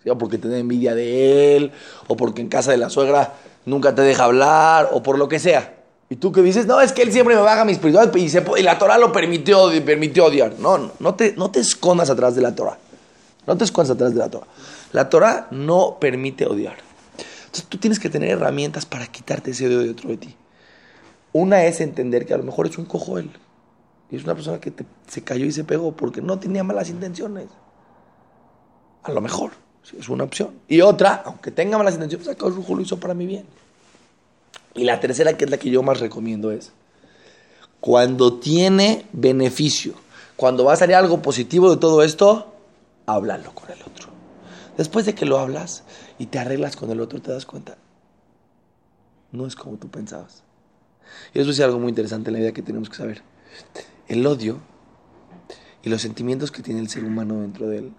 O 0.09 0.17
porque 0.19 0.39
te 0.39 0.49
da 0.49 0.59
envidia 0.59 0.95
de 0.95 1.57
él, 1.57 1.73
o 2.07 2.17
porque 2.17 2.41
en 2.41 2.49
casa 2.49 2.71
de 2.71 2.77
la 2.77 2.91
suegra 2.91 3.35
nunca 3.65 3.95
te 3.95 4.03
deja 4.03 4.25
hablar, 4.25 4.91
o 4.93 5.03
por 5.03 5.19
lo 5.19 5.29
que 5.29 5.39
sea. 5.39 5.75
Y 6.09 6.17
tú 6.17 6.31
que 6.31 6.43
dices, 6.43 6.67
no, 6.67 6.81
es 6.81 6.93
que 6.93 7.03
él 7.03 7.13
siempre 7.13 7.35
me 7.35 7.41
baja 7.41 7.65
mi 7.65 7.73
espiritualidad 7.73 8.15
y, 8.15 8.63
la 8.63 8.79
Torah 8.79 8.97
lo 8.97 9.11
permitió, 9.11 9.69
permitió 9.85 10.27
odiar. 10.27 10.55
No, 10.61 10.93
no 11.01 11.15
te, 11.17 11.35
no 11.37 11.51
te 11.51 11.59
escondas 11.59 12.11
atrás 12.11 12.37
de 12.37 12.43
la 12.43 12.55
Torah. 12.55 12.79
No 13.47 13.57
te 13.57 13.65
escondas 13.65 13.91
atrás 13.91 14.13
de 14.13 14.19
la 14.21 14.31
Torah. 14.31 14.47
La 14.93 15.09
Torah 15.09 15.49
no 15.51 15.99
permite 16.01 16.47
odiar. 16.47 16.77
Entonces 17.47 17.65
tú 17.69 17.79
tienes 17.79 17.99
que 17.99 18.09
tener 18.09 18.31
herramientas 18.31 18.87
para 18.87 19.07
quitarte 19.09 19.51
ese 19.51 19.67
odio 19.67 19.81
de 19.81 19.91
otro 19.91 20.11
de 20.11 20.17
ti. 20.19 20.37
Una 21.33 21.65
es 21.65 21.81
entender 21.81 22.25
que 22.25 22.35
a 22.35 22.39
lo 22.39 22.45
mejor 22.45 22.69
es 22.69 22.79
un 22.79 22.85
cojo 22.85 23.19
él. 23.19 23.31
Y 24.11 24.17
es 24.17 24.25
una 24.25 24.35
persona 24.35 24.61
que 24.61 24.73
se 25.07 25.23
cayó 25.23 25.45
y 25.45 25.53
se 25.53 25.65
pegó 25.65 25.93
porque 25.93 26.23
no 26.23 26.39
tenía 26.39 26.63
malas 26.63 26.91
intenciones. 26.91 27.49
A 29.03 29.13
lo 29.13 29.21
mejor, 29.21 29.53
es 29.99 30.09
una 30.09 30.25
opción. 30.25 30.55
Y 30.69 30.81
otra, 30.81 31.23
aunque 31.25 31.51
tenga 31.51 31.79
malas 31.79 31.95
intenciones, 31.95 32.27
pues 32.27 32.37
acá 32.37 32.75
lo 32.75 32.81
hizo 32.81 32.99
para 32.99 33.15
mi 33.15 33.27
bien. 33.27 33.47
Y 34.75 34.85
la 34.85 35.01
tercera, 35.01 35.37
que 35.37 35.45
es 35.45 35.51
la 35.51 35.59
que 35.59 35.71
yo 35.71 35.83
más 35.83 36.01
recomiendo, 36.01 36.51
es 36.51 36.73
cuando 37.81 38.39
tiene 38.39 39.07
beneficio, 39.13 39.95
cuando 40.37 40.65
va 40.65 40.75
a 40.75 40.77
salir 40.77 40.97
algo 40.97 41.23
positivo 41.23 41.71
de 41.71 41.77
todo 41.77 42.03
esto, 42.03 42.53
háblalo 43.07 43.55
con 43.55 43.71
el 43.71 43.81
otro. 43.83 44.09
Después 44.77 45.07
de 45.07 45.15
que 45.15 45.25
lo 45.25 45.39
hablas 45.39 45.85
y 46.19 46.27
te 46.27 46.39
arreglas 46.39 46.77
con 46.77 46.91
el 46.91 47.01
otro, 47.01 47.21
te 47.23 47.31
das 47.31 47.47
cuenta, 47.47 47.79
no 49.33 49.47
es 49.47 49.57
como 49.57 49.77
tú 49.77 49.89
pensabas. 49.89 50.43
Y 51.33 51.41
eso 51.41 51.51
es 51.51 51.61
algo 51.61 51.79
muy 51.79 51.91
interesante 51.91 52.31
en 52.31 52.35
la 52.35 52.41
vida 52.41 52.53
que 52.53 52.63
tenemos 52.63 52.91
que 52.91 52.97
saber. 52.97 53.23
El 54.09 54.27
odio 54.27 54.61
y 55.83 55.89
los 55.89 56.03
sentimientos 56.03 56.51
que 56.51 56.63
tiene 56.63 56.81
el 56.81 56.89
ser 56.89 57.05
humano 57.05 57.41
dentro 57.41 57.69
de 57.69 57.79
él 57.79 57.93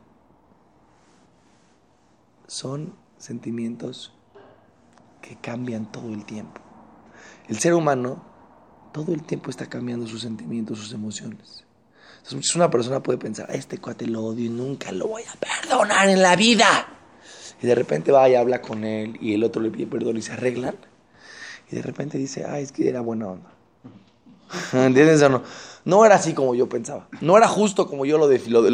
son 2.47 2.93
sentimientos 3.17 4.13
que 5.21 5.35
cambian 5.35 5.91
todo 5.91 6.09
el 6.13 6.25
tiempo. 6.25 6.61
El 7.47 7.59
ser 7.59 7.73
humano 7.73 8.23
todo 8.91 9.13
el 9.13 9.23
tiempo 9.23 9.49
está 9.49 9.67
cambiando 9.67 10.07
sus 10.07 10.21
sentimientos, 10.21 10.79
sus 10.79 10.93
emociones. 10.93 11.65
Entonces 12.23 12.55
una 12.55 12.69
persona 12.69 13.03
puede 13.03 13.19
pensar, 13.19 13.49
este 13.51 13.77
cuate 13.77 14.07
lo 14.07 14.23
odio 14.23 14.45
y 14.45 14.49
nunca 14.49 14.91
lo 14.91 15.07
voy 15.07 15.23
a 15.23 15.35
perdonar 15.35 16.09
en 16.09 16.21
la 16.21 16.35
vida. 16.35 16.87
Y 17.61 17.67
de 17.67 17.75
repente 17.75 18.11
va 18.11 18.27
y 18.29 18.35
habla 18.35 18.61
con 18.61 18.83
él 18.83 19.17
y 19.21 19.33
el 19.33 19.43
otro 19.43 19.61
le 19.61 19.71
pide 19.71 19.87
perdón 19.87 20.17
y 20.17 20.21
se 20.21 20.33
arreglan. 20.33 20.75
Y 21.71 21.75
de 21.75 21.81
repente 21.81 22.17
dice, 22.17 22.45
ay, 22.45 22.63
es 22.63 22.71
que 22.71 22.87
era 22.87 23.01
buena 23.01 23.27
onda. 23.27 23.56
¿Entiendes 24.73 25.21
o 25.21 25.29
no? 25.29 25.43
No 25.85 26.05
era 26.05 26.15
así 26.15 26.33
como 26.33 26.53
yo 26.53 26.67
pensaba. 26.67 27.07
No 27.21 27.37
era 27.37 27.47
justo 27.47 27.87
como 27.87 28.05
yo 28.05 28.17
lo, 28.17 28.27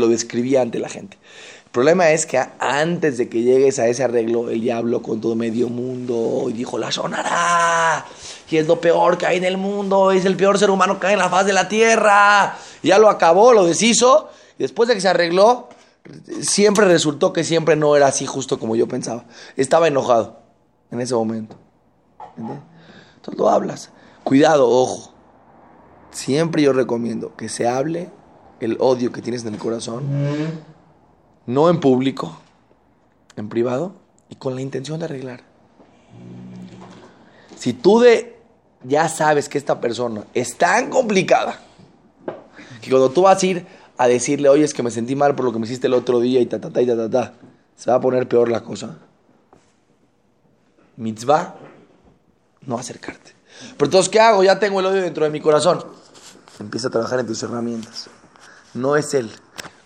describía 0.08 0.62
ante 0.62 0.80
la 0.80 0.90
gente 0.90 1.18
problema 1.74 2.12
es 2.12 2.28
que 2.28 2.40
antes 2.60 3.18
de 3.18 3.28
que 3.28 3.42
llegues 3.42 3.80
a 3.80 3.88
ese 3.88 4.04
arreglo, 4.04 4.52
el 4.52 4.62
diablo 4.62 5.02
con 5.02 5.20
todo 5.20 5.36
medio 5.36 5.70
mundo 5.70 6.46
y 6.48 6.54
dijo, 6.54 6.78
la 6.78 6.92
sonará. 6.92 8.06
Y 8.50 8.58
es 8.58 8.68
lo 8.68 8.80
peor 8.80 9.18
que 9.18 9.26
hay 9.26 9.38
en 9.38 9.44
el 9.44 9.58
mundo, 9.58 10.12
es 10.12 10.24
el 10.26 10.38
peor 10.38 10.60
ser 10.60 10.70
humano 10.70 11.00
que 11.00 11.08
hay 11.08 11.14
en 11.14 11.20
la 11.20 11.30
faz 11.30 11.48
de 11.48 11.54
la 11.54 11.68
tierra. 11.68 12.56
ya 12.84 13.00
lo 13.00 13.10
acabó, 13.10 13.54
lo 13.54 13.66
deshizo. 13.66 14.30
Y 14.60 14.62
después 14.62 14.88
de 14.88 14.94
que 14.94 15.02
se 15.02 15.10
arregló, 15.10 15.70
siempre 16.42 16.86
resultó 16.86 17.34
que 17.34 17.44
siempre 17.44 17.76
no 17.76 17.96
era 17.96 18.06
así 18.06 18.28
justo 18.28 18.60
como 18.60 18.76
yo 18.76 18.88
pensaba. 18.88 19.26
Estaba 19.58 19.88
enojado 19.88 20.42
en 20.92 21.02
ese 21.02 21.16
momento. 21.16 21.56
Entonces 22.38 23.40
lo 23.40 23.50
hablas. 23.50 23.90
Cuidado, 24.24 24.70
ojo. 24.70 25.13
Siempre 26.14 26.62
yo 26.62 26.74
recomiendo 26.74 27.36
que 27.36 27.50
se 27.50 27.68
hable 27.68 28.10
el 28.60 28.78
odio 28.80 29.12
que 29.12 29.22
tienes 29.22 29.46
en 29.46 29.54
el 29.54 29.60
corazón 29.60 30.04
no 31.46 31.70
en 31.70 31.80
público, 31.80 32.38
en 33.36 33.50
privado 33.50 33.94
y 34.30 34.36
con 34.36 34.56
la 34.56 34.62
intención 34.62 35.00
de 35.00 35.06
arreglar. 35.06 35.42
Si 37.58 37.74
tú 37.74 38.00
de 38.00 38.40
ya 38.84 39.08
sabes 39.08 39.50
que 39.50 39.58
esta 39.58 39.80
persona 39.80 40.26
es 40.34 40.58
tan 40.58 40.90
complicada 40.90 41.60
que 42.82 42.90
cuando 42.90 43.12
tú 43.12 43.24
vas 43.24 43.42
a 43.42 43.46
ir 43.46 43.66
a 43.98 44.08
decirle, 44.08 44.50
oye, 44.50 44.64
es 44.64 44.74
que 44.74 44.84
me 44.84 44.92
sentí 44.92 45.16
mal 45.16 45.36
por 45.36 45.46
lo 45.46 45.54
que 45.54 45.60
me 45.60 45.66
hiciste 45.66 45.88
el 45.88 45.94
otro 45.94 46.20
día 46.20 46.42
y 46.42 46.46
ta, 46.46 46.60
ta, 46.60 46.70
ta, 46.70 46.82
y 46.82 46.88
ta, 46.88 46.96
ta, 46.96 47.10
ta, 47.10 47.34
se 47.76 47.90
va 47.90 47.98
a 47.98 48.02
poner 48.02 48.28
peor 48.28 48.50
la 48.50 48.62
cosa. 48.62 48.98
Mitzvah, 50.98 51.56
no 52.66 52.78
acercarte. 52.78 53.32
Pero 53.78 53.86
entonces, 53.86 54.10
¿qué 54.10 54.20
hago? 54.20 54.44
Ya 54.44 54.60
tengo 54.60 54.80
el 54.80 54.86
odio 54.86 55.02
dentro 55.02 55.24
de 55.24 55.32
mi 55.32 55.40
corazón. 55.40 55.84
Empieza 56.60 56.88
a 56.88 56.92
trabajar 56.92 57.20
en 57.20 57.28
tus 57.28 57.42
herramientas. 57.44 58.10
No 58.74 58.96
es 58.96 59.14
él 59.14 59.32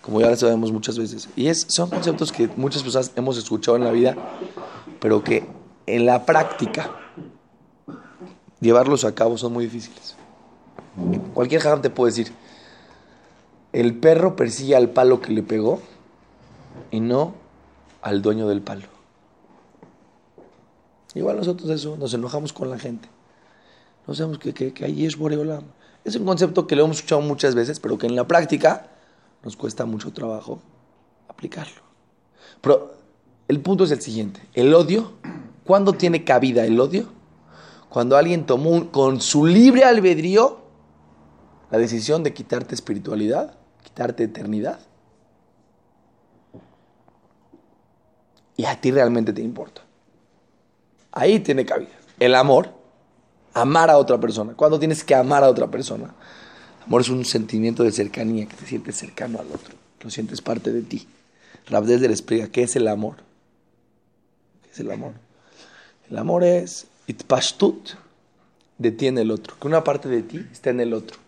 como 0.08 0.22
ya 0.22 0.30
lo 0.30 0.36
sabemos 0.36 0.72
muchas 0.72 0.98
veces. 0.98 1.28
Y 1.36 1.48
es, 1.48 1.66
son 1.68 1.90
conceptos 1.90 2.32
que 2.32 2.48
muchas 2.56 2.82
personas 2.82 3.12
hemos 3.14 3.36
escuchado 3.36 3.76
en 3.76 3.84
la 3.84 3.90
vida, 3.90 4.16
pero 5.00 5.22
que 5.22 5.46
en 5.86 6.06
la 6.06 6.24
práctica 6.24 6.90
llevarlos 8.58 9.04
a 9.04 9.14
cabo 9.14 9.36
son 9.36 9.52
muy 9.52 9.66
difíciles. 9.66 10.16
Cualquier 11.34 11.60
jajam 11.60 11.82
te 11.82 11.90
puede 11.90 12.12
decir, 12.12 12.32
el 13.74 13.98
perro 13.98 14.34
persigue 14.34 14.76
al 14.76 14.88
palo 14.88 15.20
que 15.20 15.30
le 15.30 15.42
pegó 15.42 15.82
y 16.90 17.00
no 17.00 17.34
al 18.00 18.22
dueño 18.22 18.48
del 18.48 18.62
palo. 18.62 18.86
Igual 21.14 21.36
nosotros 21.36 21.68
eso, 21.68 21.98
nos 21.98 22.14
enojamos 22.14 22.54
con 22.54 22.70
la 22.70 22.78
gente. 22.78 23.10
No 24.06 24.14
sabemos 24.14 24.38
que, 24.38 24.72
ahí 24.82 25.04
es 25.04 25.18
Boreolam. 25.18 25.64
Es 26.04 26.16
un 26.16 26.24
concepto 26.24 26.66
que 26.66 26.76
lo 26.76 26.84
hemos 26.84 26.98
escuchado 26.98 27.20
muchas 27.20 27.54
veces, 27.54 27.80
pero 27.80 27.98
que 27.98 28.06
en 28.06 28.16
la 28.16 28.26
práctica 28.26 28.88
nos 29.42 29.56
cuesta 29.56 29.84
mucho 29.84 30.12
trabajo 30.12 30.60
aplicarlo. 31.28 31.82
Pero 32.60 32.94
el 33.46 33.60
punto 33.60 33.84
es 33.84 33.90
el 33.90 34.00
siguiente. 34.00 34.40
El 34.54 34.74
odio, 34.74 35.12
¿cuándo 35.64 35.92
tiene 35.92 36.24
cabida 36.24 36.64
el 36.64 36.78
odio? 36.80 37.08
Cuando 37.88 38.16
alguien 38.16 38.46
tomó 38.46 38.90
con 38.90 39.20
su 39.20 39.46
libre 39.46 39.84
albedrío 39.84 40.60
la 41.70 41.78
decisión 41.78 42.22
de 42.22 42.32
quitarte 42.32 42.74
espiritualidad, 42.74 43.56
quitarte 43.82 44.24
eternidad. 44.24 44.80
Y 48.56 48.64
a 48.64 48.80
ti 48.80 48.90
realmente 48.90 49.32
te 49.32 49.42
importa. 49.42 49.82
Ahí 51.12 51.40
tiene 51.40 51.64
cabida. 51.64 51.90
El 52.18 52.34
amor, 52.34 52.74
amar 53.60 53.90
a 53.90 53.98
otra 53.98 54.18
persona. 54.18 54.54
¿Cuándo 54.54 54.78
tienes 54.78 55.04
que 55.04 55.14
amar 55.14 55.44
a 55.44 55.48
otra 55.48 55.68
persona? 55.68 56.14
Amor 56.86 57.02
es 57.02 57.08
un 57.08 57.24
sentimiento 57.24 57.82
de 57.82 57.92
cercanía, 57.92 58.46
que 58.46 58.56
te 58.56 58.66
sientes 58.66 58.96
cercano 58.96 59.38
al 59.38 59.46
otro, 59.48 59.74
lo 60.00 60.10
sientes 60.10 60.40
parte 60.40 60.72
de 60.72 60.82
ti. 60.82 61.06
Rabdes 61.68 62.00
le 62.00 62.06
explica 62.08 62.48
qué 62.50 62.62
es 62.62 62.76
el 62.76 62.88
amor. 62.88 63.16
¿Qué 64.62 64.70
es 64.70 64.80
el 64.80 64.90
amor? 64.90 65.12
El 66.10 66.16
amor 66.16 66.44
es 66.44 66.86
itpashtut, 67.06 67.90
detiene 68.78 69.22
el 69.22 69.30
otro, 69.30 69.56
que 69.60 69.66
una 69.66 69.84
parte 69.84 70.08
de 70.08 70.22
ti 70.22 70.46
está 70.50 70.70
en 70.70 70.80
el 70.80 70.94
otro, 70.94 71.18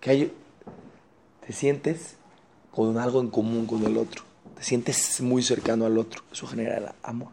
que 0.00 0.10
hay, 0.10 0.32
te 1.44 1.52
sientes 1.52 2.14
con 2.70 2.98
algo 2.98 3.20
en 3.20 3.30
común 3.30 3.66
con 3.66 3.84
el 3.84 3.96
otro, 3.96 4.22
te 4.56 4.62
sientes 4.62 5.20
muy 5.20 5.42
cercano 5.42 5.86
al 5.86 5.98
otro, 5.98 6.22
eso 6.32 6.46
genera 6.46 6.76
el 6.76 6.86
amor. 7.02 7.32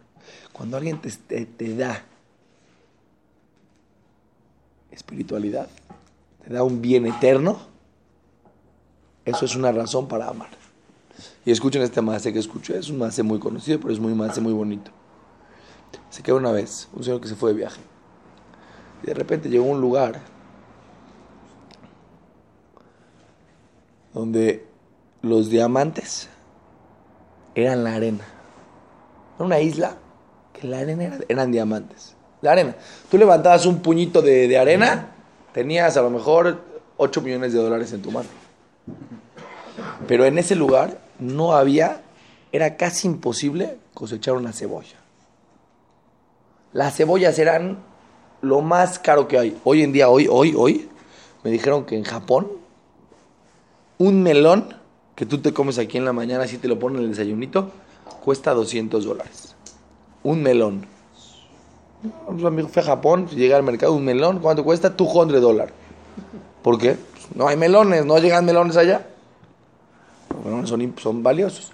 Cuando 0.53 0.77
alguien 0.77 0.99
te, 0.99 1.45
te 1.45 1.75
da 1.75 2.03
espiritualidad, 4.95 5.67
te 6.43 6.53
da 6.53 6.63
un 6.63 6.81
bien 6.81 7.05
eterno, 7.05 7.59
eso 9.25 9.45
es 9.45 9.55
una 9.55 9.71
razón 9.71 10.07
para 10.07 10.29
amar. 10.29 10.49
Y 11.45 11.51
escuchen 11.51 11.81
este 11.81 12.01
mace 12.01 12.33
que 12.33 12.39
escuché, 12.39 12.77
es 12.77 12.89
un 12.89 12.97
mace 12.97 13.23
muy 13.23 13.39
conocido, 13.39 13.79
pero 13.79 13.93
es 13.93 13.99
muy 13.99 14.13
mace 14.13 14.41
muy 14.41 14.53
bonito. 14.53 14.91
Se 16.09 16.23
quedó 16.23 16.37
una 16.37 16.51
vez, 16.51 16.87
un 16.93 17.03
señor 17.03 17.21
que 17.21 17.27
se 17.27 17.35
fue 17.35 17.51
de 17.51 17.57
viaje. 17.57 17.81
Y 19.03 19.07
de 19.07 19.13
repente 19.13 19.49
llegó 19.49 19.65
a 19.65 19.69
un 19.69 19.81
lugar 19.81 20.21
donde 24.13 24.65
los 25.21 25.49
diamantes 25.49 26.29
eran 27.53 27.83
la 27.83 27.95
arena. 27.95 28.23
Era 29.35 29.45
una 29.45 29.59
isla 29.59 29.97
que 30.53 30.67
la 30.67 30.79
arena 30.79 31.03
era, 31.03 31.19
eran 31.27 31.51
diamantes. 31.51 32.15
La 32.45 32.51
arena. 32.51 32.75
Tú 33.09 33.17
levantabas 33.17 33.65
un 33.65 33.79
puñito 33.79 34.21
de, 34.21 34.47
de 34.47 34.55
arena, 34.55 35.15
tenías 35.51 35.97
a 35.97 36.03
lo 36.03 36.11
mejor 36.11 36.61
8 36.97 37.21
millones 37.21 37.53
de 37.53 37.59
dólares 37.59 37.91
en 37.91 38.03
tu 38.03 38.11
mano. 38.11 38.29
Pero 40.07 40.25
en 40.25 40.37
ese 40.37 40.55
lugar 40.55 40.99
no 41.17 41.55
había, 41.55 42.03
era 42.51 42.77
casi 42.77 43.07
imposible 43.07 43.79
cosechar 43.95 44.35
una 44.35 44.53
cebolla. 44.53 44.97
Las 46.71 46.95
cebollas 46.95 47.39
eran 47.39 47.79
lo 48.41 48.61
más 48.61 48.99
caro 48.99 49.27
que 49.27 49.39
hay. 49.39 49.59
Hoy 49.63 49.81
en 49.81 49.91
día, 49.91 50.09
hoy, 50.09 50.27
hoy, 50.29 50.53
hoy, 50.55 50.87
me 51.43 51.49
dijeron 51.49 51.83
que 51.85 51.97
en 51.97 52.03
Japón, 52.03 52.47
un 53.97 54.21
melón 54.21 54.75
que 55.15 55.25
tú 55.25 55.39
te 55.39 55.51
comes 55.51 55.79
aquí 55.79 55.97
en 55.97 56.05
la 56.05 56.13
mañana, 56.13 56.45
si 56.45 56.59
te 56.59 56.67
lo 56.67 56.77
ponen 56.77 56.99
en 56.99 57.03
el 57.05 57.09
desayunito, 57.09 57.71
cuesta 58.23 58.53
200 58.53 59.03
dólares. 59.03 59.55
Un 60.21 60.43
melón. 60.43 60.94
Un 62.27 62.45
amigo 62.45 62.67
fue 62.67 62.81
a 62.81 62.85
Japón, 62.85 63.27
llega 63.29 63.57
al 63.57 63.63
mercado, 63.63 63.93
un 63.93 64.05
melón, 64.05 64.39
¿cuánto 64.39 64.63
cuesta? 64.63 64.89
200 64.89 65.41
dólares. 65.41 65.73
¿Por 66.61 66.77
qué? 66.77 66.93
Pues 66.93 67.35
no 67.35 67.47
hay 67.47 67.57
melones, 67.57 68.05
no 68.05 68.17
llegan 68.17 68.45
melones 68.45 68.77
allá. 68.77 69.07
Los 70.29 70.43
melones 70.43 70.69
son, 70.69 70.95
son 70.97 71.23
valiosos. 71.23 71.71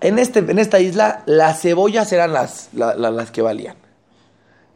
En, 0.00 0.18
este, 0.18 0.40
en 0.40 0.58
esta 0.58 0.80
isla, 0.80 1.22
las 1.26 1.62
cebollas 1.62 2.12
eran 2.12 2.32
las, 2.32 2.68
las 2.74 3.30
que 3.30 3.40
valían. 3.40 3.76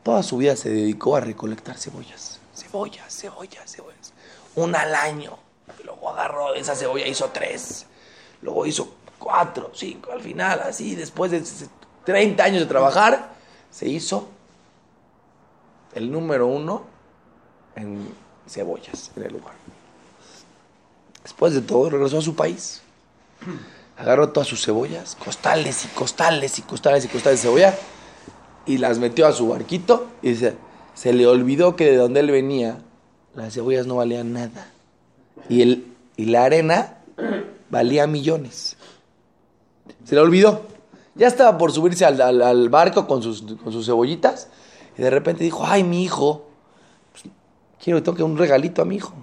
Toda 0.02 0.22
su 0.22 0.38
vida 0.38 0.56
se 0.56 0.70
dedicó 0.70 1.16
a 1.16 1.20
recolectar 1.20 1.76
cebollas. 1.76 2.40
Cebollas, 2.54 3.12
cebollas, 3.12 3.70
cebollas. 3.70 4.12
Una 4.56 4.80
al 4.80 4.94
año. 4.94 5.36
Luego 5.84 6.10
agarró 6.10 6.54
esa 6.54 6.74
cebolla, 6.74 7.06
hizo 7.06 7.26
tres. 7.26 7.86
Luego 8.40 8.64
hizo 8.64 8.94
cuatro, 9.18 9.70
cinco. 9.74 10.12
Al 10.12 10.20
final, 10.20 10.60
así, 10.60 10.94
después 10.94 11.30
de 11.30 11.42
30 12.04 12.42
años 12.42 12.60
de 12.60 12.66
trabajar, 12.66 13.32
se 13.70 13.86
hizo 13.86 14.28
el 15.98 16.10
número 16.10 16.46
uno 16.46 16.84
en 17.76 18.08
cebollas 18.48 19.10
en 19.16 19.24
el 19.24 19.32
lugar. 19.32 19.54
Después 21.22 21.52
de 21.52 21.60
todo, 21.60 21.90
regresó 21.90 22.18
a 22.18 22.22
su 22.22 22.34
país. 22.34 22.82
Agarró 23.96 24.30
todas 24.30 24.48
sus 24.48 24.64
cebollas, 24.64 25.16
costales 25.16 25.84
y 25.84 25.88
costales 25.88 26.58
y 26.58 26.62
costales 26.62 27.04
y 27.04 27.08
costales 27.08 27.42
de 27.42 27.48
cebolla, 27.48 27.74
y 28.64 28.78
las 28.78 28.98
metió 28.98 29.26
a 29.26 29.32
su 29.32 29.48
barquito 29.48 30.06
y 30.22 30.36
se, 30.36 30.54
se 30.94 31.12
le 31.12 31.26
olvidó 31.26 31.74
que 31.74 31.90
de 31.90 31.96
donde 31.96 32.20
él 32.20 32.30
venía, 32.30 32.78
las 33.34 33.54
cebollas 33.54 33.86
no 33.86 33.96
valían 33.96 34.32
nada. 34.32 34.70
Y, 35.48 35.62
el, 35.62 35.86
y 36.16 36.26
la 36.26 36.44
arena 36.44 36.98
valía 37.70 38.06
millones. 38.06 38.76
Se 40.04 40.14
le 40.14 40.20
olvidó. 40.20 40.62
Ya 41.14 41.26
estaba 41.26 41.58
por 41.58 41.72
subirse 41.72 42.04
al, 42.04 42.20
al, 42.20 42.68
barco 42.68 43.08
con 43.08 43.22
sus, 43.22 43.42
con 43.42 43.72
sus 43.72 43.86
cebollitas 43.86 44.48
y 44.98 45.02
de 45.02 45.10
repente 45.10 45.44
dijo, 45.44 45.64
ay, 45.64 45.84
mi 45.84 46.02
hijo, 46.02 46.44
pues, 47.12 47.32
quiero 47.82 48.00
que 48.00 48.04
toque 48.04 48.22
un 48.24 48.36
regalito 48.36 48.82
a 48.82 48.84
mi 48.84 48.96
hijo. 48.96 49.14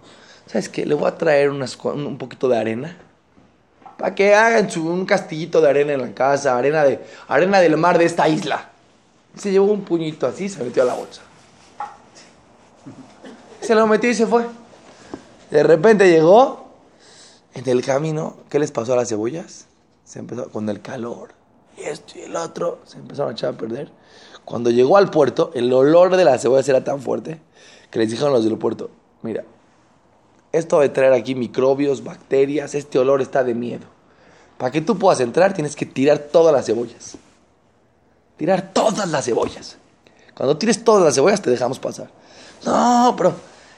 ¿Sabes 0.48 0.70
qué? 0.70 0.86
Le 0.86 0.96
voy 0.96 1.08
a 1.08 1.18
traer 1.18 1.50
un 1.50 2.18
poquito 2.18 2.48
de 2.48 2.58
arena. 2.58 2.98
Para 3.98 4.16
que 4.16 4.34
hagan 4.34 4.70
un 4.80 5.06
castillito 5.06 5.60
de 5.60 5.70
arena 5.70 5.94
en 5.94 6.02
la 6.02 6.14
casa, 6.14 6.58
arena, 6.58 6.84
de, 6.86 7.06
arena 7.28 7.60
del 7.60 7.76
mar 7.76 7.98
de 7.98 8.06
esta 8.06 8.30
isla. 8.30 8.70
Se 9.36 9.52
llevó 9.52 9.72
un 9.72 9.84
puñito 9.84 10.26
así, 10.28 10.48
se 10.48 10.64
metió 10.64 10.84
a 10.84 10.86
la 10.86 10.94
bolsa. 10.94 11.22
Se 13.60 13.76
lo 13.76 13.86
metió 13.86 14.10
y 14.10 14.14
se 14.14 14.28
fue. 14.28 14.46
De 15.52 15.64
repente 15.64 16.10
llegó 16.10 16.70
en 17.54 17.68
el 17.68 17.84
camino. 17.84 18.38
¿Qué 18.50 18.60
les 18.60 18.72
pasó 18.72 18.94
a 18.94 18.96
las 18.96 19.10
cebollas? 19.10 19.66
Se 20.06 20.20
empezó 20.20 20.50
con 20.50 20.70
el 20.70 20.82
calor. 20.82 21.34
Y 21.78 21.82
esto 21.82 22.14
y 22.18 22.22
el 22.22 22.36
otro. 22.38 22.80
Se 22.86 22.98
empezaron 22.98 23.32
a 23.32 23.34
echar 23.34 23.56
a 23.56 23.58
perder. 23.58 23.92
Cuando 24.46 24.70
llegó 24.70 24.98
al 24.98 25.10
puerto, 25.10 25.52
el 25.56 25.74
olor 25.74 26.16
de 26.16 26.24
las 26.24 26.44
cebollas 26.44 26.70
era 26.70 26.84
tan 26.84 27.02
fuerte 27.02 27.40
que 27.90 28.00
les 28.00 28.12
dijeron 28.12 28.32
los 28.32 28.46
del 28.46 28.58
puerto: 28.58 28.92
Mira, 29.24 29.44
esto 30.52 30.80
de 30.80 30.90
traer 30.90 31.14
aquí 31.14 31.36
microbios, 31.36 32.04
bacterias, 32.04 32.76
este 32.76 33.00
olor 33.00 33.22
está 33.22 33.44
de 33.44 33.56
miedo. 33.56 33.88
Para 34.58 34.72
que 34.72 34.82
tú 34.82 34.98
puedas 34.98 35.20
entrar, 35.20 35.54
tienes 35.54 35.76
que 35.76 35.86
tirar 35.86 36.20
todas 36.20 36.54
las 36.54 36.66
cebollas. 36.66 37.18
Tirar 38.38 38.72
todas 38.72 39.10
las 39.10 39.26
cebollas. 39.26 39.78
Cuando 40.34 40.58
tires 40.58 40.84
todas 40.84 41.04
las 41.04 41.16
cebollas, 41.16 41.42
te 41.42 41.50
dejamos 41.50 41.80
pasar. 41.80 42.10
No, 42.66 43.16
pero 43.18 43.34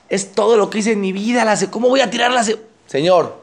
es 0.10 0.34
todo 0.34 0.58
lo 0.58 0.69
que 0.69 0.80
hice 0.80 0.91
en 0.91 1.01
mi 1.01 1.12
vida. 1.12 1.56
¿Cómo 1.71 1.89
voy 1.89 2.01
a 2.01 2.10
tirar 2.10 2.32
las 2.32 2.47
cebollas? 2.47 2.67
Señor, 2.86 3.41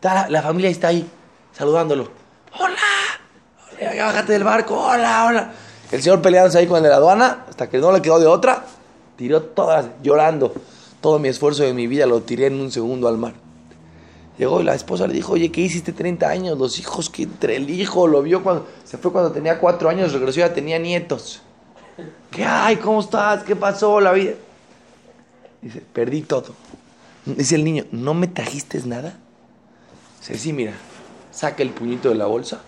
la, 0.00 0.28
la, 0.28 0.42
familia 0.42 0.70
está 0.70 0.88
ahí, 0.88 1.08
saludándolo. 1.52 2.10
¡Hola! 2.58 4.04
Bájate 4.04 4.32
del 4.32 4.44
barco. 4.44 4.76
¡Hola, 4.76 5.26
hola! 5.26 5.52
El 5.92 6.02
señor 6.02 6.22
peleándose 6.22 6.58
ahí 6.58 6.66
con 6.66 6.78
el 6.78 6.82
de 6.82 6.88
la 6.88 6.96
aduana, 6.96 7.44
hasta 7.48 7.68
que 7.68 7.78
no 7.78 7.92
le 7.92 8.02
quedó 8.02 8.18
de 8.18 8.26
otra, 8.26 8.64
tiró 9.16 9.42
todas, 9.42 9.86
llorando. 10.02 10.52
Todo 11.00 11.18
mi 11.18 11.28
esfuerzo 11.28 11.62
de 11.62 11.74
mi 11.74 11.86
vida 11.86 12.06
lo 12.06 12.22
tiré 12.22 12.46
en 12.46 12.60
un 12.60 12.72
segundo 12.72 13.08
al 13.08 13.18
mar. 13.18 13.34
Llegó 14.38 14.60
y 14.62 14.64
la 14.64 14.74
esposa 14.74 15.06
le 15.06 15.12
dijo, 15.12 15.34
oye, 15.34 15.52
¿qué 15.52 15.60
hiciste 15.60 15.92
30 15.92 16.26
años? 16.26 16.58
Los 16.58 16.78
hijos 16.78 17.10
que 17.10 17.24
entre 17.24 17.56
el 17.56 17.68
hijo 17.68 18.06
lo 18.08 18.22
vio 18.22 18.42
cuando 18.42 18.66
se 18.84 18.96
fue 18.96 19.12
cuando 19.12 19.30
tenía 19.32 19.58
4 19.60 19.90
años, 19.90 20.12
regresó 20.12 20.40
y 20.40 20.42
ya 20.42 20.54
tenía 20.54 20.78
nietos. 20.78 21.42
¿Qué 22.30 22.44
hay? 22.44 22.76
¿Cómo 22.76 23.00
estás? 23.00 23.44
¿Qué 23.44 23.54
pasó? 23.54 24.00
La 24.00 24.12
vida. 24.12 24.32
Dice, 25.60 25.82
perdí 25.92 26.22
todo. 26.22 26.54
Dice 27.26 27.54
el 27.54 27.64
niño, 27.64 27.84
¿no 27.92 28.14
me 28.14 28.28
trajiste 28.28 28.80
nada? 28.86 29.18
Dice, 30.20 30.38
sí, 30.38 30.54
mira, 30.54 30.72
saca 31.30 31.62
el 31.62 31.70
puñito 31.70 32.08
de 32.08 32.14
la 32.14 32.26
bolsa. 32.26 32.62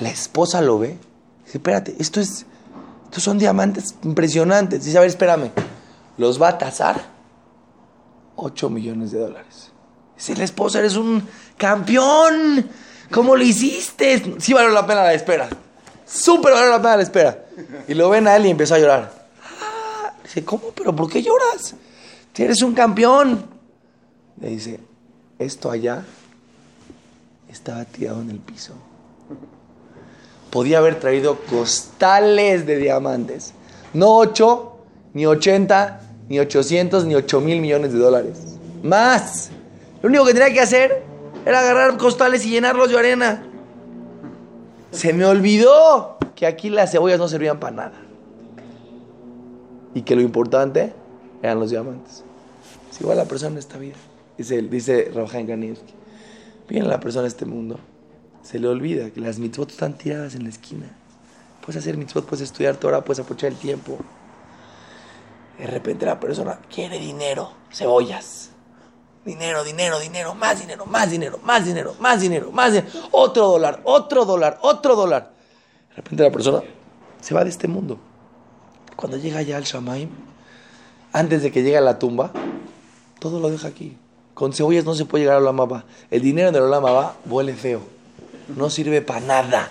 La 0.00 0.08
esposa 0.08 0.62
lo 0.62 0.78
ve. 0.78 0.96
Dice, 1.48 1.56
espérate, 1.56 1.96
esto 1.98 2.20
es, 2.20 2.44
estos 3.04 3.22
son 3.22 3.38
diamantes 3.38 3.94
impresionantes. 4.04 4.84
Dice, 4.84 4.98
a 4.98 5.00
ver, 5.00 5.08
espérame. 5.08 5.50
Los 6.18 6.40
va 6.40 6.48
a 6.48 6.58
tasar 6.58 7.02
8 8.36 8.68
millones 8.68 9.12
de 9.12 9.18
dólares. 9.18 9.72
Dice, 10.14 10.36
la 10.36 10.44
esposa, 10.44 10.80
eres 10.80 10.96
un 10.96 11.26
campeón. 11.56 12.68
¿Cómo 13.10 13.34
lo 13.34 13.42
hiciste? 13.42 14.36
Sí 14.38 14.52
valió 14.52 14.68
la 14.72 14.86
pena 14.86 15.04
la 15.04 15.14
espera. 15.14 15.48
Súper 16.04 16.52
valió 16.52 16.68
la 16.68 16.82
pena 16.82 16.96
la 16.98 17.02
espera. 17.02 17.46
Y 17.88 17.94
lo 17.94 18.10
ven 18.10 18.28
a 18.28 18.36
él 18.36 18.44
y 18.44 18.50
empezó 18.50 18.74
a 18.74 18.78
llorar. 18.78 19.10
Ah, 19.42 20.12
dice, 20.22 20.44
¿cómo? 20.44 20.64
¿Pero 20.74 20.94
por 20.94 21.10
qué 21.10 21.22
lloras? 21.22 21.74
Si 22.34 22.42
eres 22.42 22.60
un 22.60 22.74
campeón. 22.74 23.46
Le 24.38 24.50
dice, 24.50 24.80
esto 25.38 25.70
allá 25.70 26.04
estaba 27.48 27.86
tirado 27.86 28.20
en 28.20 28.28
el 28.32 28.38
piso. 28.38 28.74
Podía 30.50 30.78
haber 30.78 30.98
traído 30.98 31.38
costales 31.50 32.66
de 32.66 32.76
diamantes. 32.76 33.52
No 33.92 34.16
8, 34.16 34.72
ni 35.14 35.26
80, 35.26 36.00
ni 36.28 36.38
800, 36.38 37.04
ni 37.04 37.14
8 37.14 37.40
mil 37.40 37.60
millones 37.60 37.92
de 37.92 37.98
dólares. 37.98 38.58
Más. 38.82 39.50
Lo 40.02 40.08
único 40.08 40.24
que 40.24 40.34
tenía 40.34 40.52
que 40.52 40.60
hacer 40.60 41.02
era 41.44 41.60
agarrar 41.60 41.96
costales 41.96 42.44
y 42.46 42.50
llenarlos 42.50 42.90
de 42.90 42.98
arena. 42.98 43.44
Se 44.90 45.12
me 45.12 45.24
olvidó 45.24 46.18
que 46.34 46.46
aquí 46.46 46.70
las 46.70 46.92
cebollas 46.92 47.18
no 47.18 47.28
servían 47.28 47.60
para 47.60 47.76
nada. 47.76 48.00
Y 49.94 50.02
que 50.02 50.14
lo 50.14 50.22
importante 50.22 50.92
eran 51.42 51.60
los 51.60 51.70
diamantes. 51.70 52.22
Es 52.90 53.00
igual 53.00 53.16
la 53.16 53.24
persona 53.24 53.52
en 53.52 53.58
esta 53.58 53.78
vida. 53.78 53.96
Dice, 54.36 54.62
dice 54.62 55.10
Rabhaim 55.14 55.46
Kanievski. 55.46 55.94
Viene 56.68 56.86
la 56.86 57.00
persona 57.00 57.22
en 57.22 57.28
este 57.28 57.44
mundo. 57.44 57.78
Se 58.48 58.58
le 58.58 58.66
olvida 58.66 59.10
que 59.10 59.20
las 59.20 59.38
mitzvot 59.38 59.70
están 59.70 59.98
tiradas 59.98 60.34
en 60.34 60.44
la 60.44 60.48
esquina. 60.48 60.86
puedes 61.60 61.82
hacer 61.82 61.98
mitzvot, 61.98 62.24
puedes 62.24 62.40
estudiar 62.40 62.76
Torah, 62.76 63.04
puedes 63.04 63.20
aprovechar 63.20 63.50
el 63.52 63.58
tiempo. 63.58 63.98
De 65.58 65.66
repente 65.66 66.06
la 66.06 66.18
persona 66.18 66.58
quiere 66.74 66.98
dinero, 66.98 67.52
cebollas. 67.70 68.48
Dinero, 69.26 69.64
dinero, 69.64 70.00
dinero, 70.00 70.34
más 70.34 70.60
dinero, 70.60 70.86
más 70.86 71.10
dinero, 71.10 71.38
más 71.44 71.66
dinero, 71.66 71.94
más 72.00 72.22
dinero, 72.22 72.50
más 72.50 72.72
dinero. 72.72 72.88
Otro 73.10 73.48
dólar, 73.48 73.82
otro 73.84 74.24
dólar, 74.24 74.58
otro 74.62 74.96
dólar. 74.96 75.34
De 75.90 75.96
repente 75.96 76.22
la 76.22 76.30
persona 76.30 76.62
se 77.20 77.34
va 77.34 77.44
de 77.44 77.50
este 77.50 77.68
mundo. 77.68 77.98
Cuando 78.96 79.18
llega 79.18 79.42
ya 79.42 79.58
al 79.58 79.64
Shamaim, 79.64 80.08
antes 81.12 81.42
de 81.42 81.52
que 81.52 81.62
llegue 81.62 81.76
a 81.76 81.82
la 81.82 81.98
tumba, 81.98 82.32
todo 83.18 83.40
lo 83.40 83.50
deja 83.50 83.68
aquí. 83.68 83.98
Con 84.32 84.54
cebollas 84.54 84.86
no 84.86 84.94
se 84.94 85.04
puede 85.04 85.24
llegar 85.24 85.36
a 85.36 85.40
la 85.40 85.52
mapa. 85.52 85.84
El 86.10 86.22
dinero 86.22 86.50
de 86.50 86.62
la 86.62 86.78
va 86.78 87.14
huele 87.26 87.52
feo. 87.52 87.97
No 88.56 88.70
sirve 88.70 89.02
para 89.02 89.20
nada. 89.20 89.70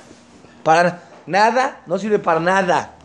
Para 0.63 1.03
nada, 1.25 1.81
no 1.87 1.97
sirve 1.97 2.19
para 2.19 2.39
nada. 2.39 2.95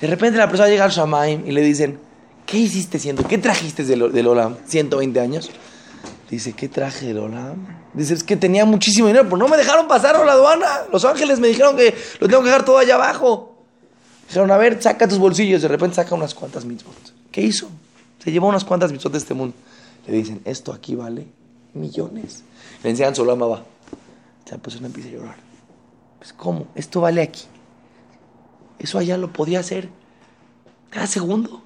De 0.00 0.06
repente 0.06 0.38
la 0.38 0.48
persona 0.48 0.68
llega 0.68 0.84
al 0.84 0.90
Shamaim 0.90 1.46
y 1.46 1.52
le 1.52 1.60
dicen, 1.62 1.98
¿qué 2.46 2.58
hiciste 2.58 2.98
siendo? 2.98 3.26
¿Qué 3.26 3.38
trajiste 3.38 3.84
del, 3.84 4.12
del 4.12 4.26
Olam? 4.26 4.56
120 4.66 5.20
años. 5.20 5.50
Dice, 6.30 6.52
¿qué 6.52 6.68
traje 6.68 7.06
del 7.06 7.18
Olam? 7.18 7.66
Dice, 7.94 8.14
es 8.14 8.22
que 8.22 8.36
tenía 8.36 8.64
muchísimo 8.64 9.08
dinero, 9.08 9.24
pero 9.24 9.38
no 9.38 9.48
me 9.48 9.56
dejaron 9.56 9.88
pasar 9.88 10.14
a 10.16 10.24
la 10.24 10.32
aduana. 10.32 10.82
Los 10.92 11.04
ángeles 11.04 11.40
me 11.40 11.48
dijeron 11.48 11.76
que 11.76 11.94
lo 12.20 12.28
tengo 12.28 12.42
que 12.42 12.48
dejar 12.48 12.64
todo 12.64 12.78
allá 12.78 12.94
abajo. 12.94 13.56
Dijeron, 14.28 14.50
a 14.50 14.58
ver, 14.58 14.80
saca 14.82 15.08
tus 15.08 15.18
bolsillos. 15.18 15.62
De 15.62 15.68
repente 15.68 15.96
saca 15.96 16.14
unas 16.14 16.34
cuantas 16.34 16.64
mitzvot. 16.64 16.94
¿Qué 17.32 17.40
hizo? 17.40 17.68
Se 18.22 18.30
llevó 18.30 18.48
unas 18.48 18.64
cuantas 18.64 18.92
mitzvot 18.92 19.12
de 19.12 19.18
este 19.18 19.34
mundo. 19.34 19.54
Le 20.06 20.12
dicen, 20.12 20.40
esto 20.44 20.72
aquí 20.72 20.94
vale 20.94 21.26
millones. 21.74 22.44
Le 22.82 22.90
enseñan 22.90 23.14
su 23.14 23.22
Olam 23.22 23.40
va. 23.40 23.64
La 24.50 24.58
persona 24.58 24.86
empieza 24.86 25.08
a 25.08 25.12
llorar. 25.12 25.36
Pues, 26.18 26.32
¿cómo? 26.32 26.66
Esto 26.74 27.00
vale 27.00 27.22
aquí. 27.22 27.44
Eso 28.78 28.98
allá 28.98 29.16
lo 29.16 29.32
podía 29.32 29.60
hacer 29.60 29.88
cada 30.90 31.06
segundo. 31.06 31.62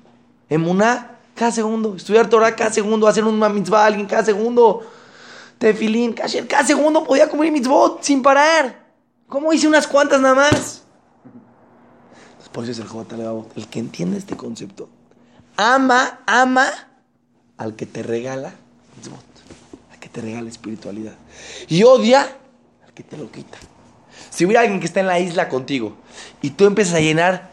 Emuná, 0.48 1.18
cada 1.34 1.52
segundo. 1.52 1.96
Estudiar 1.96 2.28
Torah 2.28 2.56
cada 2.56 2.72
segundo. 2.72 3.06
Hacer 3.06 3.24
un 3.24 3.38
mitzvah 3.54 3.86
alguien 3.86 4.06
cada 4.06 4.24
segundo. 4.24 4.82
Tefilín, 5.58 6.12
kasher, 6.12 6.48
cada 6.48 6.66
segundo 6.66 7.04
podía 7.04 7.28
comer 7.28 7.52
mitzvot 7.52 8.02
sin 8.02 8.20
parar. 8.20 8.82
¿Cómo 9.28 9.52
hice 9.52 9.68
unas 9.68 9.86
cuantas 9.86 10.20
nada 10.20 10.34
más? 10.34 10.82
Por 12.52 12.64
eso 12.64 12.72
es 12.72 12.78
el 12.80 12.88
J. 12.88 13.16
El 13.56 13.68
que 13.68 13.78
entiende 13.78 14.18
este 14.18 14.36
concepto. 14.36 14.90
Ama, 15.56 16.20
ama 16.26 16.66
al 17.56 17.76
que 17.76 17.86
te 17.86 18.02
regala 18.02 18.54
mitzvot. 18.96 19.24
Al 19.90 19.98
que 19.98 20.08
te 20.08 20.20
regala 20.20 20.50
espiritualidad. 20.50 21.14
Y 21.68 21.84
odia 21.84 22.36
que 22.94 23.02
te 23.02 23.16
lo 23.16 23.30
quita. 23.30 23.58
Si 24.30 24.44
hubiera 24.44 24.60
alguien 24.60 24.80
que 24.80 24.86
está 24.86 25.00
en 25.00 25.06
la 25.06 25.18
isla 25.18 25.48
contigo 25.48 25.94
y 26.40 26.50
tú 26.50 26.66
empiezas 26.66 26.94
a 26.94 27.00
llenar 27.00 27.50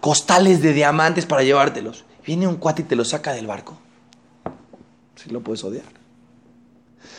costales 0.00 0.62
de 0.62 0.72
diamantes 0.72 1.26
para 1.26 1.42
llevártelos, 1.42 2.04
viene 2.26 2.46
un 2.46 2.56
cuate 2.56 2.82
y 2.82 2.84
te 2.84 2.96
los 2.96 3.08
saca 3.08 3.32
del 3.32 3.46
barco, 3.46 3.78
sí 5.16 5.30
lo 5.30 5.40
puedes 5.40 5.62
odiar. 5.64 5.84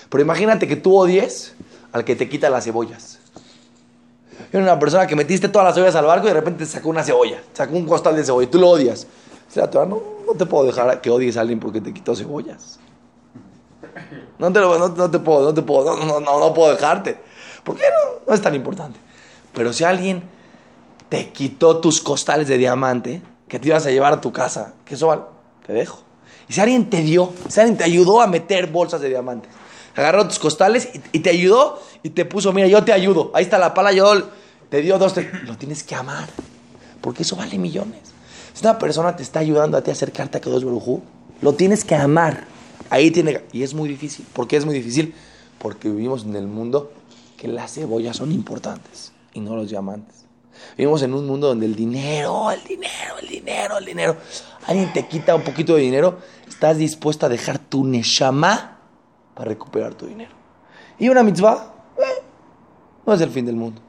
Pero 0.09 0.21
imagínate 0.21 0.67
que 0.67 0.75
tú 0.75 0.95
odies 0.95 1.55
al 1.91 2.05
que 2.05 2.15
te 2.15 2.29
quita 2.29 2.49
las 2.49 2.63
cebollas. 2.65 3.19
Era 4.51 4.63
una 4.63 4.79
persona 4.79 5.07
que 5.07 5.15
metiste 5.15 5.49
todas 5.49 5.65
las 5.65 5.75
cebollas 5.75 5.95
al 5.95 6.05
barco 6.05 6.27
y 6.27 6.29
de 6.29 6.35
repente 6.35 6.65
te 6.65 6.71
sacó 6.71 6.89
una 6.89 7.03
cebolla, 7.03 7.41
sacó 7.53 7.75
un 7.75 7.85
costal 7.85 8.15
de 8.15 8.23
cebolla 8.23 8.47
y 8.47 8.51
tú 8.51 8.59
lo 8.59 8.69
odias. 8.69 9.07
O 9.49 9.51
sea, 9.51 9.69
no, 9.85 10.01
no 10.25 10.33
te 10.37 10.45
puedo 10.45 10.65
dejar 10.65 11.01
que 11.01 11.09
odies 11.09 11.37
a 11.37 11.41
alguien 11.41 11.59
porque 11.59 11.81
te 11.81 11.93
quitó 11.93 12.15
cebollas. 12.15 12.79
No 14.39 14.51
te, 14.51 14.59
no, 14.59 14.89
no 14.89 15.11
te 15.11 15.19
puedo, 15.19 15.43
no 15.43 15.53
te 15.53 15.61
puedo, 15.61 15.95
no, 15.95 16.19
no, 16.19 16.39
no 16.39 16.53
puedo 16.53 16.71
dejarte. 16.71 17.17
¿Por 17.63 17.75
qué 17.75 17.83
no? 17.83 18.21
No 18.27 18.33
es 18.33 18.41
tan 18.41 18.55
importante. 18.55 18.99
Pero 19.53 19.73
si 19.73 19.83
alguien 19.83 20.23
te 21.09 21.29
quitó 21.29 21.77
tus 21.77 22.01
costales 22.01 22.47
de 22.47 22.57
diamante 22.57 23.21
que 23.47 23.59
te 23.59 23.67
ibas 23.67 23.85
a 23.85 23.91
llevar 23.91 24.13
a 24.13 24.21
tu 24.21 24.31
casa, 24.31 24.73
que 24.85 24.95
eso 24.95 25.07
vale, 25.07 25.21
te 25.65 25.73
dejo. 25.73 26.01
Y 26.49 26.53
si 26.53 26.61
alguien 26.61 26.89
te 26.89 27.01
dio, 27.01 27.31
si 27.47 27.59
alguien 27.59 27.77
te 27.77 27.83
ayudó 27.83 28.21
a 28.21 28.27
meter 28.27 28.67
bolsas 28.67 29.01
de 29.01 29.09
diamantes, 29.09 29.51
agarró 29.95 30.27
tus 30.27 30.39
costales 30.39 30.89
y, 31.11 31.19
te 31.19 31.29
ayudó 31.29 31.79
y 32.01 32.09
te 32.09 32.25
puso, 32.25 32.51
mira, 32.51 32.67
yo 32.67 32.83
te 32.83 32.91
ayudo, 32.91 33.31
ahí 33.33 33.43
está 33.43 33.59
la 33.59 33.73
pala, 33.73 33.91
yo 33.91 34.29
te 34.69 34.81
dio 34.81 34.97
dos, 34.97 35.13
lo 35.43 35.57
tienes 35.57 35.83
que 35.83 35.95
amar, 35.95 36.27
porque 36.99 37.23
eso 37.23 37.35
vale 37.35 37.57
millones. 37.57 37.99
Si 38.53 38.65
una 38.65 38.77
persona 38.77 39.15
te 39.15 39.23
está 39.23 39.39
ayudando 39.39 39.77
a 39.77 39.83
ti 39.83 39.91
a 39.91 39.93
acercarte 39.93 40.37
a 40.37 40.41
dos 40.41 40.63
Barujú, 40.63 41.01
lo 41.41 41.53
tienes 41.53 41.83
que 41.83 41.95
amar. 41.95 42.45
Ahí 42.89 43.11
tiene, 43.11 43.41
y 43.51 43.63
es 43.63 43.73
muy 43.73 43.89
difícil. 43.89 44.25
¿Por 44.33 44.47
qué 44.47 44.57
es 44.57 44.65
muy 44.65 44.75
difícil? 44.75 45.13
Porque 45.59 45.89
vivimos 45.89 46.23
en 46.23 46.35
el 46.35 46.47
mundo 46.47 46.91
que 47.43 47.49
las 47.49 47.73
cebollas 47.73 48.15
son 48.15 48.31
importantes 48.31 49.11
y 49.33 49.41
no 49.41 49.57
los 49.57 49.69
diamantes. 49.69 50.23
Vivimos 50.77 51.01
en 51.01 51.13
un 51.13 51.27
mundo 51.27 51.47
donde 51.47 51.65
el 51.65 51.75
dinero, 51.75 52.49
el 52.49 52.63
dinero, 52.63 53.15
el 53.21 53.27
dinero, 53.27 53.77
el 53.79 53.85
dinero. 53.85 54.15
Alguien 54.65 54.93
te 54.93 55.05
quita 55.09 55.35
un 55.35 55.41
poquito 55.41 55.75
de 55.75 55.81
dinero, 55.81 56.19
estás 56.47 56.77
dispuesto 56.77 57.25
a 57.25 57.29
dejar 57.29 57.59
tu 57.59 57.83
neshama 57.83 58.79
para 59.33 59.49
recuperar 59.49 59.93
tu 59.93 60.05
dinero. 60.05 60.31
Y 60.97 61.09
una 61.09 61.21
mitzvah, 61.21 61.73
eh, 61.97 62.23
no 63.05 63.13
es 63.13 63.19
el 63.19 63.29
fin 63.29 63.45
del 63.45 63.57
mundo. 63.57 63.81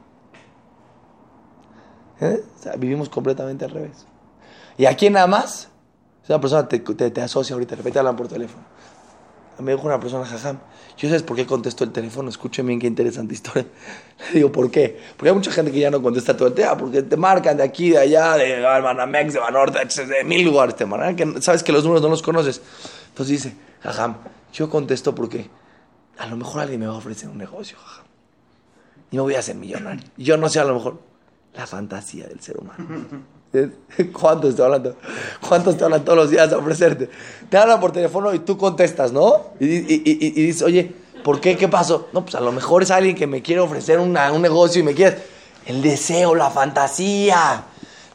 ¿Eh? 2.19 2.43
vivimos 2.77 3.07
completamente 3.07 3.63
al 3.63 3.71
revés. 3.71 4.05
¿Y 4.77 4.85
a 4.85 4.97
quién 4.97 5.13
nada 5.13 5.27
más? 5.27 5.69
Una 6.27 6.41
persona 6.41 6.67
te, 6.67 6.79
te, 6.79 7.21
asocia 7.21 7.53
ahorita, 7.53 7.77
de 7.77 7.99
hablan 7.99 8.17
por 8.17 8.27
teléfono. 8.27 8.65
Me 9.59 9.71
dijo 9.71 9.85
una 9.85 9.99
persona, 9.99 10.25
jajam, 10.25 10.59
¿yo 10.97 11.07
sabes 11.07 11.23
por 11.23 11.35
qué 11.35 11.45
contesto 11.45 11.83
el 11.83 11.91
teléfono? 11.91 12.29
Escuchen 12.29 12.67
bien 12.67 12.79
qué 12.79 12.87
interesante 12.87 13.33
historia. 13.33 13.65
Le 14.29 14.35
digo, 14.35 14.51
¿por 14.51 14.69
qué? 14.69 14.99
Porque 15.15 15.29
hay 15.29 15.35
mucha 15.35 15.51
gente 15.51 15.71
que 15.71 15.79
ya 15.79 15.89
no 15.89 16.01
contesta 16.01 16.35
todo 16.35 16.49
el 16.49 16.55
día, 16.55 16.75
porque 16.77 17.03
te 17.03 17.17
marcan 17.17 17.57
de 17.57 17.63
aquí, 17.63 17.91
de 17.91 17.99
allá, 17.99 18.33
de 18.35 18.61
Banamex, 18.61 19.33
de 19.33 19.39
Banorte, 19.39 19.79
de 20.05 20.23
mil 20.23 20.43
lugares 20.43 20.75
te 20.75 20.85
marcan, 20.85 21.15
que 21.15 21.41
sabes 21.41 21.63
que 21.63 21.71
los 21.71 21.83
números 21.83 22.01
no 22.01 22.09
los 22.09 22.21
conoces. 22.21 22.61
Entonces 23.09 23.43
dice, 23.43 23.55
jajam, 23.81 24.17
yo 24.53 24.69
contesto 24.69 25.15
porque 25.15 25.49
a 26.17 26.27
lo 26.27 26.35
mejor 26.35 26.61
alguien 26.61 26.79
me 26.79 26.87
va 26.87 26.93
a 26.93 26.97
ofrecer 26.97 27.29
un 27.29 27.37
negocio, 27.37 27.77
jajam. 27.77 28.05
Y 29.11 29.15
me 29.17 29.21
voy 29.21 29.35
a 29.35 29.39
hacer 29.39 29.55
millonario. 29.55 30.03
Yo 30.17 30.37
no 30.37 30.49
sé, 30.49 30.59
a 30.59 30.65
lo 30.65 30.73
mejor, 30.73 30.99
la 31.53 31.67
fantasía 31.67 32.27
del 32.27 32.41
ser 32.41 32.57
humano. 32.57 32.85
¿Cuántos 34.13 34.55
te 34.55 34.63
hablan? 34.63 34.95
¿Cuántos 35.47 35.77
te 35.77 35.83
hablan 35.83 36.03
todos 36.03 36.17
los 36.17 36.29
días 36.29 36.51
a 36.51 36.57
ofrecerte? 36.57 37.09
Te 37.49 37.57
hablan 37.57 37.79
por 37.79 37.91
teléfono 37.91 38.33
y 38.33 38.39
tú 38.39 38.57
contestas, 38.57 39.11
¿no? 39.11 39.51
Y, 39.59 39.65
y, 39.65 40.29
dices, 40.29 40.61
oye, 40.61 40.93
¿por 41.23 41.39
qué? 41.39 41.57
¿Qué 41.57 41.67
pasó? 41.67 42.09
No, 42.13 42.23
pues 42.23 42.35
a 42.35 42.41
lo 42.41 42.51
mejor 42.51 42.83
es 42.83 42.91
alguien 42.91 43.15
que 43.15 43.27
me 43.27 43.41
quiere 43.41 43.61
ofrecer 43.61 43.99
un 43.99 44.13
negocio 44.13 44.81
y 44.81 44.83
me 44.83 44.93
quiere... 44.93 45.35
El 45.65 45.81
deseo, 45.81 46.35
la 46.35 46.51
fantasía. 46.51 47.63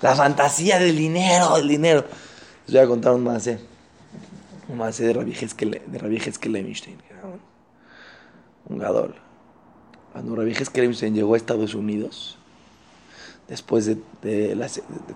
La 0.00 0.14
fantasía 0.14 0.78
del 0.78 0.96
dinero, 0.96 1.56
del 1.56 1.68
dinero. 1.68 2.04
Les 2.66 2.74
voy 2.74 2.84
a 2.84 2.86
contar 2.86 3.12
un 3.12 3.24
más, 3.24 3.48
Un 4.68 4.78
más 4.78 4.98
de 4.98 5.12
Rabbi 5.12 5.32
de 5.32 5.98
un 8.68 8.78
gadol. 8.78 9.14
Cuando 10.12 10.36
Rabbi 10.36 10.52
Hezkel 10.52 10.94
llegó 11.12 11.34
a 11.34 11.36
Estados 11.36 11.74
Unidos, 11.74 12.38
después 13.50 13.84
de, 13.84 13.98
que 14.22 14.54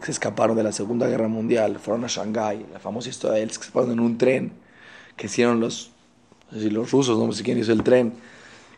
se 0.07 0.11
escaparon 0.11 0.57
de 0.57 0.65
la 0.65 0.73
Segunda 0.73 1.07
Guerra 1.07 1.29
Mundial, 1.29 1.79
fueron 1.79 2.05
a 2.05 2.09
Shanghái, 2.09 2.67
la 2.73 2.81
famosa 2.81 3.09
historia 3.09 3.37
de 3.37 3.45
ellos 3.45 3.59
que 3.59 3.63
se 3.63 3.69
escaparon 3.69 3.93
en 3.93 4.01
un 4.01 4.19
tren 4.19 4.53
que 5.17 5.27
hicieron 5.27 5.61
los, 5.61 5.93
los 6.51 6.91
rusos, 6.91 7.17
no 7.17 7.33
sé 7.33 7.45
quién 7.45 7.59
hizo 7.59 7.71
el 7.71 7.85
tren, 7.85 8.13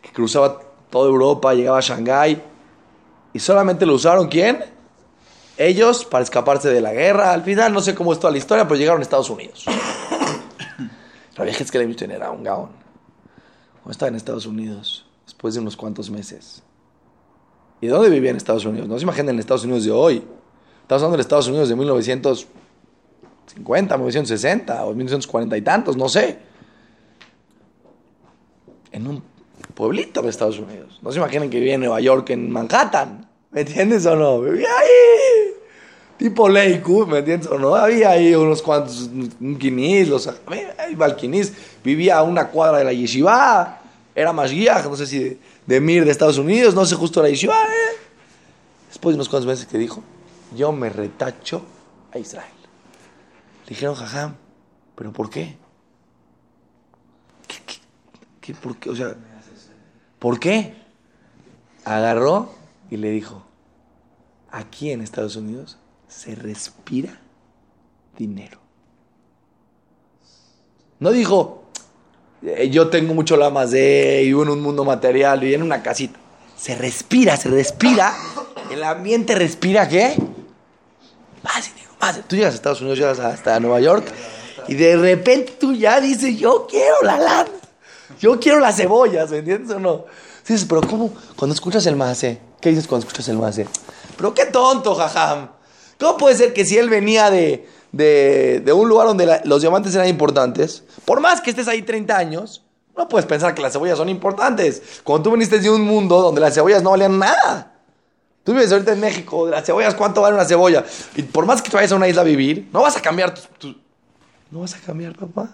que 0.03 0.11
cruzaba 0.11 0.61
toda 0.91 1.09
Europa, 1.09 1.55
llegaba 1.55 1.79
a 1.79 1.81
Shanghái, 1.81 2.39
y 3.33 3.39
solamente 3.39 3.87
lo 3.87 3.95
usaron 3.95 4.27
¿quién? 4.27 4.63
Ellos 5.57 6.05
para 6.05 6.23
escaparse 6.23 6.69
de 6.69 6.79
la 6.79 6.93
guerra. 6.93 7.33
Al 7.33 7.41
final 7.41 7.73
no 7.73 7.81
sé 7.81 7.95
cómo 7.95 8.13
es 8.13 8.19
toda 8.19 8.29
la 8.29 8.37
historia, 8.37 8.67
pero 8.67 8.79
llegaron 8.79 9.01
a 9.01 9.03
Estados 9.03 9.31
Unidos. 9.31 9.65
la 11.35 11.43
vieja 11.43 11.63
es 11.63 11.71
que 11.71 11.79
le 11.79 12.13
era 12.13 12.29
un 12.29 12.43
gaón. 12.43 12.69
¿Cómo 13.81 13.91
estaba 13.91 14.09
en 14.09 14.15
Estados 14.15 14.45
Unidos 14.45 15.07
después 15.25 15.55
de 15.55 15.61
unos 15.61 15.75
cuantos 15.75 16.11
meses? 16.11 16.61
¿Y 17.79 17.87
dónde 17.87 18.09
vivía 18.09 18.31
en 18.31 18.37
Estados 18.37 18.65
Unidos? 18.65 18.87
No 18.87 18.97
se 18.97 19.03
imaginen 19.03 19.35
en 19.35 19.39
Estados 19.39 19.63
Unidos 19.63 19.85
de 19.85 19.91
hoy. 19.91 20.23
Estamos 20.81 21.03
hablando 21.03 21.17
de 21.17 21.21
Estados 21.21 21.47
Unidos 21.47 21.69
de 21.69 21.75
1950, 21.75 23.97
1960 23.97 24.85
o 24.85 24.93
1940 24.93 25.57
y 25.57 25.61
tantos, 25.61 25.95
no 25.95 26.09
sé. 26.09 26.39
En 28.91 29.07
un 29.07 29.21
pueblito 29.75 30.23
de 30.23 30.29
Estados 30.29 30.57
Unidos. 30.57 30.99
No 31.03 31.11
se 31.11 31.19
imaginen 31.19 31.49
que 31.49 31.59
vivía 31.59 31.75
en 31.75 31.81
Nueva 31.81 32.01
York, 32.01 32.31
en 32.31 32.49
Manhattan. 32.49 33.29
¿Me 33.51 33.61
entiendes 33.61 34.05
o 34.07 34.15
no? 34.15 34.41
Vivía 34.41 34.69
ahí. 34.69 35.53
Tipo 36.17 36.49
Lakewood, 36.49 37.07
¿me 37.07 37.19
entiendes 37.19 37.47
o 37.47 37.59
no? 37.59 37.75
Había 37.75 38.09
ahí 38.09 38.33
unos 38.33 38.63
cuantos, 38.63 39.07
un 39.39 39.55
quinis, 39.59 40.09
los, 40.09 40.27
iba 40.89 41.05
al. 41.05 41.15
Vivía 41.83 42.17
a 42.17 42.23
una 42.23 42.47
cuadra 42.47 42.79
de 42.79 42.85
la 42.85 42.93
yeshiva. 42.93 43.81
Era 44.15 44.33
más 44.33 44.51
guía, 44.51 44.81
no 44.83 44.95
sé 44.95 45.05
si 45.05 45.39
de 45.67 45.81
Mir 45.81 46.05
de 46.05 46.11
Estados 46.11 46.37
Unidos, 46.37 46.73
no 46.73 46.85
sé 46.85 46.95
justo 46.95 47.21
la 47.21 47.29
yeshiva. 47.29 47.53
¿eh? 47.53 47.97
Después 48.87 49.13
de 49.13 49.17
unos 49.17 49.29
cuantos 49.29 49.47
meses 49.47 49.65
que 49.67 49.77
dijo, 49.77 50.01
yo 50.55 50.71
me 50.71 50.89
retacho 50.89 51.61
a 52.11 52.17
Israel. 52.17 52.51
Le 53.65 53.69
dijeron, 53.69 53.95
jajam, 53.95 54.35
¿pero 54.95 55.11
por 55.11 55.29
qué? 55.29 55.57
¿Qué, 57.47 57.57
qué, 58.41 58.53
por 58.55 58.77
qué? 58.77 58.89
O 58.89 58.95
sea, 58.95 59.15
¿por 60.19 60.39
qué? 60.39 60.73
Agarró 61.83 62.49
y 62.89 62.97
le 62.97 63.11
dijo, 63.11 63.43
aquí 64.49 64.91
en 64.91 65.01
Estados 65.01 65.35
Unidos 65.35 65.77
se 66.07 66.33
respira 66.35 67.19
dinero. 68.17 68.59
No 70.99 71.11
dijo, 71.11 71.56
yo 72.41 72.89
tengo 72.89 73.13
mucho 73.13 73.37
la 73.37 73.49
más 73.49 73.71
de, 73.71 74.21
vivo 74.23 74.43
en 74.43 74.49
un 74.49 74.61
mundo 74.61 74.85
material, 74.85 75.39
vivo 75.39 75.55
en 75.55 75.63
una 75.63 75.81
casita. 75.81 76.19
Se 76.57 76.75
respira, 76.75 77.37
se 77.37 77.49
respira. 77.49 78.15
El 78.71 78.83
ambiente 78.83 79.35
respira, 79.35 79.87
¿qué? 79.87 80.15
Más 81.43 81.65
dinero, 81.65 81.91
más. 81.99 82.21
Tú 82.27 82.35
llegas 82.35 82.53
a 82.53 82.55
Estados 82.55 82.81
Unidos, 82.81 82.99
llegas 82.99 83.19
hasta 83.19 83.59
Nueva 83.59 83.79
York, 83.79 84.05
y 84.67 84.75
de 84.75 84.97
repente 84.97 85.53
tú 85.59 85.73
ya 85.73 86.01
dices, 86.01 86.37
yo 86.37 86.67
quiero 86.69 87.01
la 87.03 87.17
lana. 87.17 87.49
Yo 88.19 88.39
quiero 88.39 88.59
las 88.59 88.77
cebollas, 88.77 89.29
¿me 89.29 89.37
entiendes 89.37 89.75
o 89.75 89.79
no? 89.79 90.05
Dices, 90.47 90.65
pero 90.67 90.81
¿cómo? 90.81 91.13
Cuando 91.35 91.53
escuchas 91.53 91.85
el 91.85 91.95
mase, 91.95 92.39
¿qué 92.61 92.69
dices 92.69 92.87
cuando 92.87 93.05
escuchas 93.05 93.27
el 93.27 93.37
mase? 93.37 93.67
Pero 94.15 94.33
qué 94.33 94.45
tonto, 94.45 94.95
jajam. 94.95 95.49
¿Cómo 95.99 96.17
puede 96.17 96.35
ser 96.35 96.53
que 96.53 96.63
si 96.65 96.77
él 96.77 96.89
venía 96.89 97.29
de, 97.29 97.67
de, 97.91 98.71
un 98.75 98.89
lugar 98.89 99.07
donde 99.07 99.41
los 99.45 99.61
diamantes 99.61 99.95
eran 99.95 100.07
importantes, 100.07 100.83
por 101.05 101.19
más 101.19 101.41
que 101.41 101.49
estés 101.49 101.67
ahí 101.67 101.81
30 101.81 102.17
años, 102.17 102.63
no 102.95 103.07
puedes 103.07 103.25
pensar 103.25 103.53
que 103.53 103.61
las 103.61 103.73
cebollas 103.73 103.97
son 103.97 104.09
importantes. 104.09 104.81
Cuando 105.03 105.23
tú 105.23 105.31
viniste 105.31 105.59
de 105.59 105.69
un 105.69 105.81
mundo 105.81 106.21
donde 106.21 106.41
las 106.41 106.53
cebollas 106.53 106.81
no 106.81 106.91
valían 106.91 107.19
nada. 107.19 107.73
Tú 108.43 108.53
vives 108.53 108.71
ahorita 108.71 108.93
en 108.93 109.01
México, 109.01 109.45
de 109.45 109.51
las 109.51 109.65
cebollas, 109.65 109.93
¿cuánto 109.93 110.21
vale 110.21 110.35
una 110.35 110.45
cebolla? 110.45 110.85
Y 111.15 111.23
por 111.23 111.45
más 111.45 111.61
que 111.61 111.69
te 111.69 111.75
vayas 111.75 111.91
a 111.91 111.95
una 111.95 112.07
isla 112.07 112.21
a 112.21 112.25
vivir, 112.25 112.69
no 112.71 112.81
vas 112.81 112.95
a 112.95 113.01
cambiar 113.01 113.33
tu, 113.33 113.75
No 114.49 114.61
vas 114.61 114.73
a 114.73 114.79
cambiar, 114.79 115.15
papá. 115.15 115.49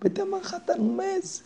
Vete 0.00 0.22
a 0.22 0.24
Manhattan 0.24 0.80
un 0.80 0.96
mes. 0.96 1.42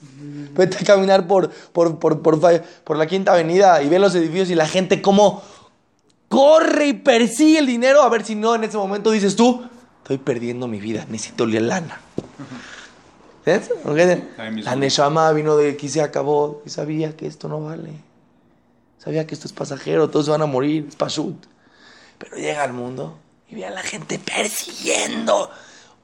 Vete 0.52 0.78
a 0.80 0.84
caminar 0.84 1.26
por, 1.26 1.50
por, 1.72 1.98
por, 1.98 2.20
por, 2.20 2.96
la 2.96 3.06
Quinta 3.06 3.32
Avenida 3.32 3.82
y 3.82 3.88
ve 3.88 3.98
los 3.98 4.14
edificios 4.14 4.50
y 4.50 4.54
la 4.54 4.66
gente 4.66 5.00
cómo 5.00 5.42
corre 6.28 6.88
y 6.88 6.92
persigue 6.92 7.58
el 7.58 7.66
dinero. 7.66 8.02
A 8.02 8.08
ver 8.08 8.24
si 8.24 8.34
no 8.34 8.54
en 8.54 8.64
ese 8.64 8.76
momento 8.76 9.10
dices 9.10 9.34
tú, 9.34 9.64
estoy 10.04 10.18
perdiendo 10.18 10.68
mi 10.68 10.80
vida, 10.80 11.06
necesito 11.08 11.46
la 11.46 11.60
lana. 11.60 11.98
¿Ves? 13.46 13.70
La 14.62 14.76
Neshama 14.76 15.32
vino 15.32 15.56
de 15.56 15.70
aquí 15.70 15.88
se 15.88 16.02
acabó 16.02 16.62
y 16.66 16.68
sabía 16.68 17.16
que 17.16 17.26
esto 17.26 17.48
no 17.48 17.62
vale. 17.62 17.92
Sabía 18.98 19.26
que 19.26 19.34
esto 19.34 19.46
es 19.46 19.54
pasajero, 19.54 20.10
todos 20.10 20.28
van 20.28 20.42
a 20.42 20.46
morir, 20.46 20.84
es 20.88 20.96
pashut. 20.96 21.46
Pero 22.18 22.36
llega 22.36 22.64
al 22.64 22.74
mundo 22.74 23.16
y 23.48 23.54
ve 23.54 23.64
a 23.64 23.70
la 23.70 23.82
gente 23.82 24.18
persiguiendo 24.18 25.50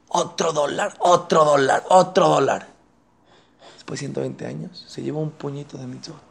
otro 0.09 0.55
dólar, 0.55 0.97
otro 1.01 1.45
dólar, 1.45 1.85
otro 1.91 2.29
dólar. 2.29 2.69
Después 3.75 4.01
de 4.01 4.07
120 4.07 4.47
años 4.47 4.87
se 4.89 5.03
lleva 5.03 5.19
un 5.19 5.31
puñito 5.31 5.77
de 5.77 5.87
mitzvot. 5.87 6.25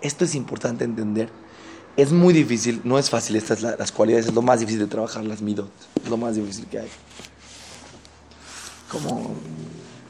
Esto 0.00 0.24
es 0.24 0.34
importante 0.34 0.84
entender. 0.84 1.30
Es 2.00 2.12
muy 2.12 2.32
difícil, 2.32 2.80
no 2.82 2.98
es 2.98 3.10
fácil 3.10 3.36
estas 3.36 3.60
las 3.60 3.92
cualidades, 3.92 4.28
es 4.28 4.32
lo 4.32 4.40
más 4.40 4.58
difícil 4.58 4.80
de 4.80 4.86
trabajar 4.86 5.22
las 5.22 5.42
midot, 5.42 5.70
es 6.02 6.08
lo 6.08 6.16
más 6.16 6.34
difícil 6.34 6.64
que 6.64 6.78
hay. 6.78 6.88
Como 8.90 9.34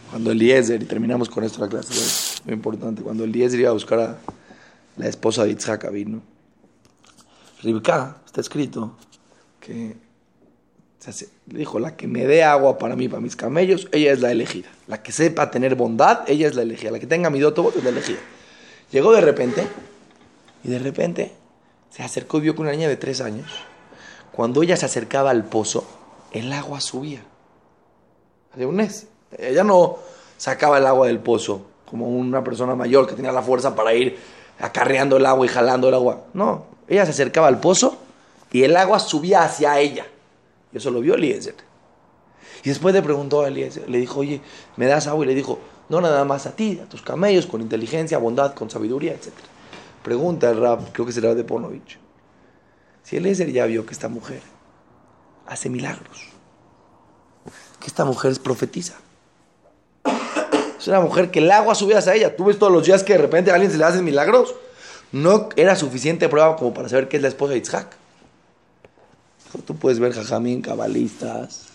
cuando 0.08 0.30
Eliezer, 0.30 0.80
y 0.80 0.84
terminamos 0.86 1.28
con 1.28 1.42
esto 1.42 1.60
la 1.60 1.68
clase, 1.68 1.92
es 1.92 2.42
muy 2.44 2.54
importante, 2.54 3.02
cuando 3.02 3.24
Eliezer 3.24 3.58
iba 3.58 3.70
a 3.70 3.72
buscar 3.72 3.98
a 3.98 4.18
la 4.98 5.08
esposa 5.08 5.42
de 5.42 5.48
Yitzhak 5.48 5.90
vino, 5.90 6.22
Ribka, 7.60 8.18
está 8.24 8.40
escrito 8.40 8.96
que 9.58 9.96
le 11.48 11.58
dijo, 11.58 11.80
la 11.80 11.96
que 11.96 12.06
me 12.06 12.24
dé 12.24 12.44
agua 12.44 12.78
para 12.78 12.94
mí, 12.94 13.08
para 13.08 13.20
mis 13.20 13.34
camellos, 13.34 13.88
ella 13.90 14.12
es 14.12 14.20
la 14.20 14.30
elegida. 14.30 14.68
La 14.86 15.02
que 15.02 15.10
sepa 15.10 15.50
tener 15.50 15.74
bondad, 15.74 16.20
ella 16.28 16.46
es 16.46 16.54
la 16.54 16.62
elegida. 16.62 16.92
La 16.92 17.00
que 17.00 17.08
tenga 17.08 17.30
mi 17.30 17.40
doto, 17.40 17.72
es 17.76 17.82
la 17.82 17.90
elegida. 17.90 18.20
Llegó 18.92 19.12
de 19.12 19.22
repente, 19.22 19.66
y 20.62 20.68
de 20.68 20.78
repente 20.78 21.39
se 21.90 22.02
acercó 22.02 22.38
y 22.38 22.42
vio 22.42 22.54
que 22.54 22.62
una 22.62 22.72
niña 22.72 22.88
de 22.88 22.96
tres 22.96 23.20
años, 23.20 23.50
cuando 24.32 24.62
ella 24.62 24.76
se 24.76 24.86
acercaba 24.86 25.30
al 25.30 25.44
pozo, 25.44 25.84
el 26.32 26.52
agua 26.52 26.80
subía. 26.80 27.22
De 28.54 28.66
un 28.66 28.76
mes. 28.76 29.06
Ella 29.36 29.64
no 29.64 29.98
sacaba 30.36 30.78
el 30.78 30.86
agua 30.86 31.06
del 31.06 31.18
pozo 31.20 31.62
como 31.88 32.08
una 32.08 32.42
persona 32.42 32.74
mayor 32.74 33.06
que 33.06 33.14
tenía 33.14 33.32
la 33.32 33.42
fuerza 33.42 33.74
para 33.74 33.92
ir 33.92 34.18
acarreando 34.60 35.16
el 35.16 35.26
agua 35.26 35.44
y 35.44 35.48
jalando 35.48 35.88
el 35.88 35.94
agua. 35.94 36.24
No, 36.34 36.64
ella 36.88 37.04
se 37.04 37.10
acercaba 37.10 37.48
al 37.48 37.60
pozo 37.60 37.98
y 38.52 38.62
el 38.62 38.76
agua 38.76 38.98
subía 38.98 39.42
hacia 39.42 39.78
ella. 39.78 40.06
Y 40.72 40.78
eso 40.78 40.90
lo 40.90 41.00
vio 41.00 41.14
Eliezer. 41.14 41.54
Y 42.62 42.68
después 42.68 42.94
le 42.94 43.02
preguntó 43.02 43.42
a 43.42 43.48
Eliezer, 43.48 43.88
le 43.88 43.98
dijo, 43.98 44.20
oye, 44.20 44.40
¿me 44.76 44.86
das 44.86 45.06
agua? 45.06 45.24
Y 45.24 45.28
le 45.28 45.34
dijo, 45.34 45.58
no 45.88 46.00
nada 46.00 46.24
más 46.24 46.46
a 46.46 46.54
ti, 46.54 46.80
a 46.82 46.88
tus 46.88 47.02
camellos, 47.02 47.46
con 47.46 47.60
inteligencia, 47.60 48.18
bondad, 48.18 48.54
con 48.54 48.70
sabiduría, 48.70 49.12
etc. 49.12 49.32
Pregunta 50.02 50.50
el 50.50 50.60
rap, 50.60 50.92
creo 50.92 51.06
que 51.06 51.12
será 51.12 51.34
de 51.34 51.44
Ponovich. 51.44 51.98
Si 53.02 53.16
Eliezer 53.16 53.50
ya 53.52 53.66
vio 53.66 53.84
que 53.84 53.92
esta 53.92 54.08
mujer 54.08 54.40
hace 55.46 55.68
milagros, 55.68 56.28
que 57.80 57.86
esta 57.86 58.04
mujer 58.04 58.30
es 58.30 58.38
profetiza. 58.38 58.94
Es 60.78 60.88
una 60.88 61.00
mujer 61.00 61.30
que 61.30 61.40
el 61.40 61.50
agua 61.50 61.74
sube 61.74 61.94
hacia 61.96 62.14
ella. 62.14 62.34
¿Tú 62.34 62.44
ves 62.44 62.58
todos 62.58 62.72
los 62.72 62.86
días 62.86 63.02
que 63.02 63.12
de 63.12 63.18
repente 63.18 63.50
a 63.50 63.54
alguien 63.54 63.70
se 63.70 63.76
le 63.76 63.84
hacen 63.84 64.04
milagros? 64.04 64.54
No 65.12 65.50
era 65.56 65.76
suficiente 65.76 66.28
prueba 66.28 66.56
como 66.56 66.72
para 66.72 66.88
saber 66.88 67.08
que 67.08 67.16
es 67.16 67.22
la 67.22 67.28
esposa 67.28 67.52
de 67.52 67.58
Isaac. 67.58 67.96
Tú 69.66 69.76
puedes 69.76 69.98
ver 69.98 70.12
jajamín, 70.12 70.62
cabalistas, 70.62 71.70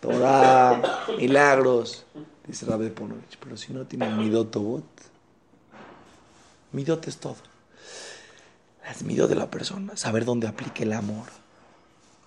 Torah, 0.00 0.82
milagros, 1.16 2.04
dice 2.46 2.66
Rabbi 2.66 2.90
Ponovich. 2.90 3.38
Pero 3.40 3.56
si 3.56 3.72
no 3.72 3.86
tiene 3.86 4.10
midot 4.10 4.54
o 4.56 4.82
midot 6.72 7.06
es 7.08 7.18
todo. 7.18 7.36
Es 8.90 9.02
midot 9.02 9.28
de 9.28 9.34
la 9.34 9.50
persona, 9.50 9.96
saber 9.96 10.24
dónde 10.24 10.46
aplique 10.46 10.84
el 10.84 10.92
amor, 10.92 11.26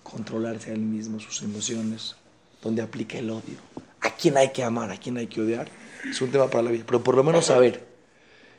controlarse 0.02 0.70
a 0.70 0.74
él 0.74 0.80
mismo, 0.80 1.18
sus 1.18 1.42
emociones, 1.42 2.16
dónde 2.62 2.82
aplique 2.82 3.18
el 3.18 3.30
odio, 3.30 3.58
a 4.00 4.10
quién 4.10 4.36
hay 4.36 4.50
que 4.50 4.62
amar, 4.62 4.90
a 4.90 4.98
quién 4.98 5.16
hay 5.16 5.26
que 5.26 5.40
odiar. 5.40 5.70
Es 6.08 6.20
un 6.20 6.30
tema 6.30 6.48
para 6.48 6.62
la 6.64 6.70
vida. 6.70 6.84
Pero 6.86 7.02
por 7.02 7.14
lo 7.14 7.24
menos 7.24 7.46
saber 7.46 7.86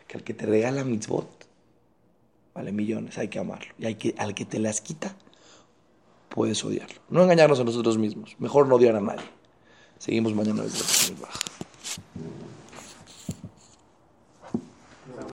que 0.07 0.17
al 0.17 0.23
que 0.23 0.33
te 0.33 0.45
regala 0.45 0.83
mitzvot, 0.83 1.29
vale 2.53 2.71
millones, 2.71 3.17
hay 3.17 3.27
que 3.27 3.39
amarlo. 3.39 3.73
Y 3.77 3.85
al 4.17 4.35
que 4.35 4.45
te 4.45 4.59
las 4.59 4.81
quita, 4.81 5.15
puedes 6.29 6.63
odiarlo. 6.63 7.01
No 7.09 7.23
engañarnos 7.23 7.59
a 7.59 7.63
nosotros 7.63 7.97
mismos. 7.97 8.35
Mejor 8.39 8.67
no 8.67 8.75
odiar 8.75 8.95
a 8.95 9.01
nadie. 9.01 9.25
Seguimos 9.99 10.33
mañana. 10.33 10.63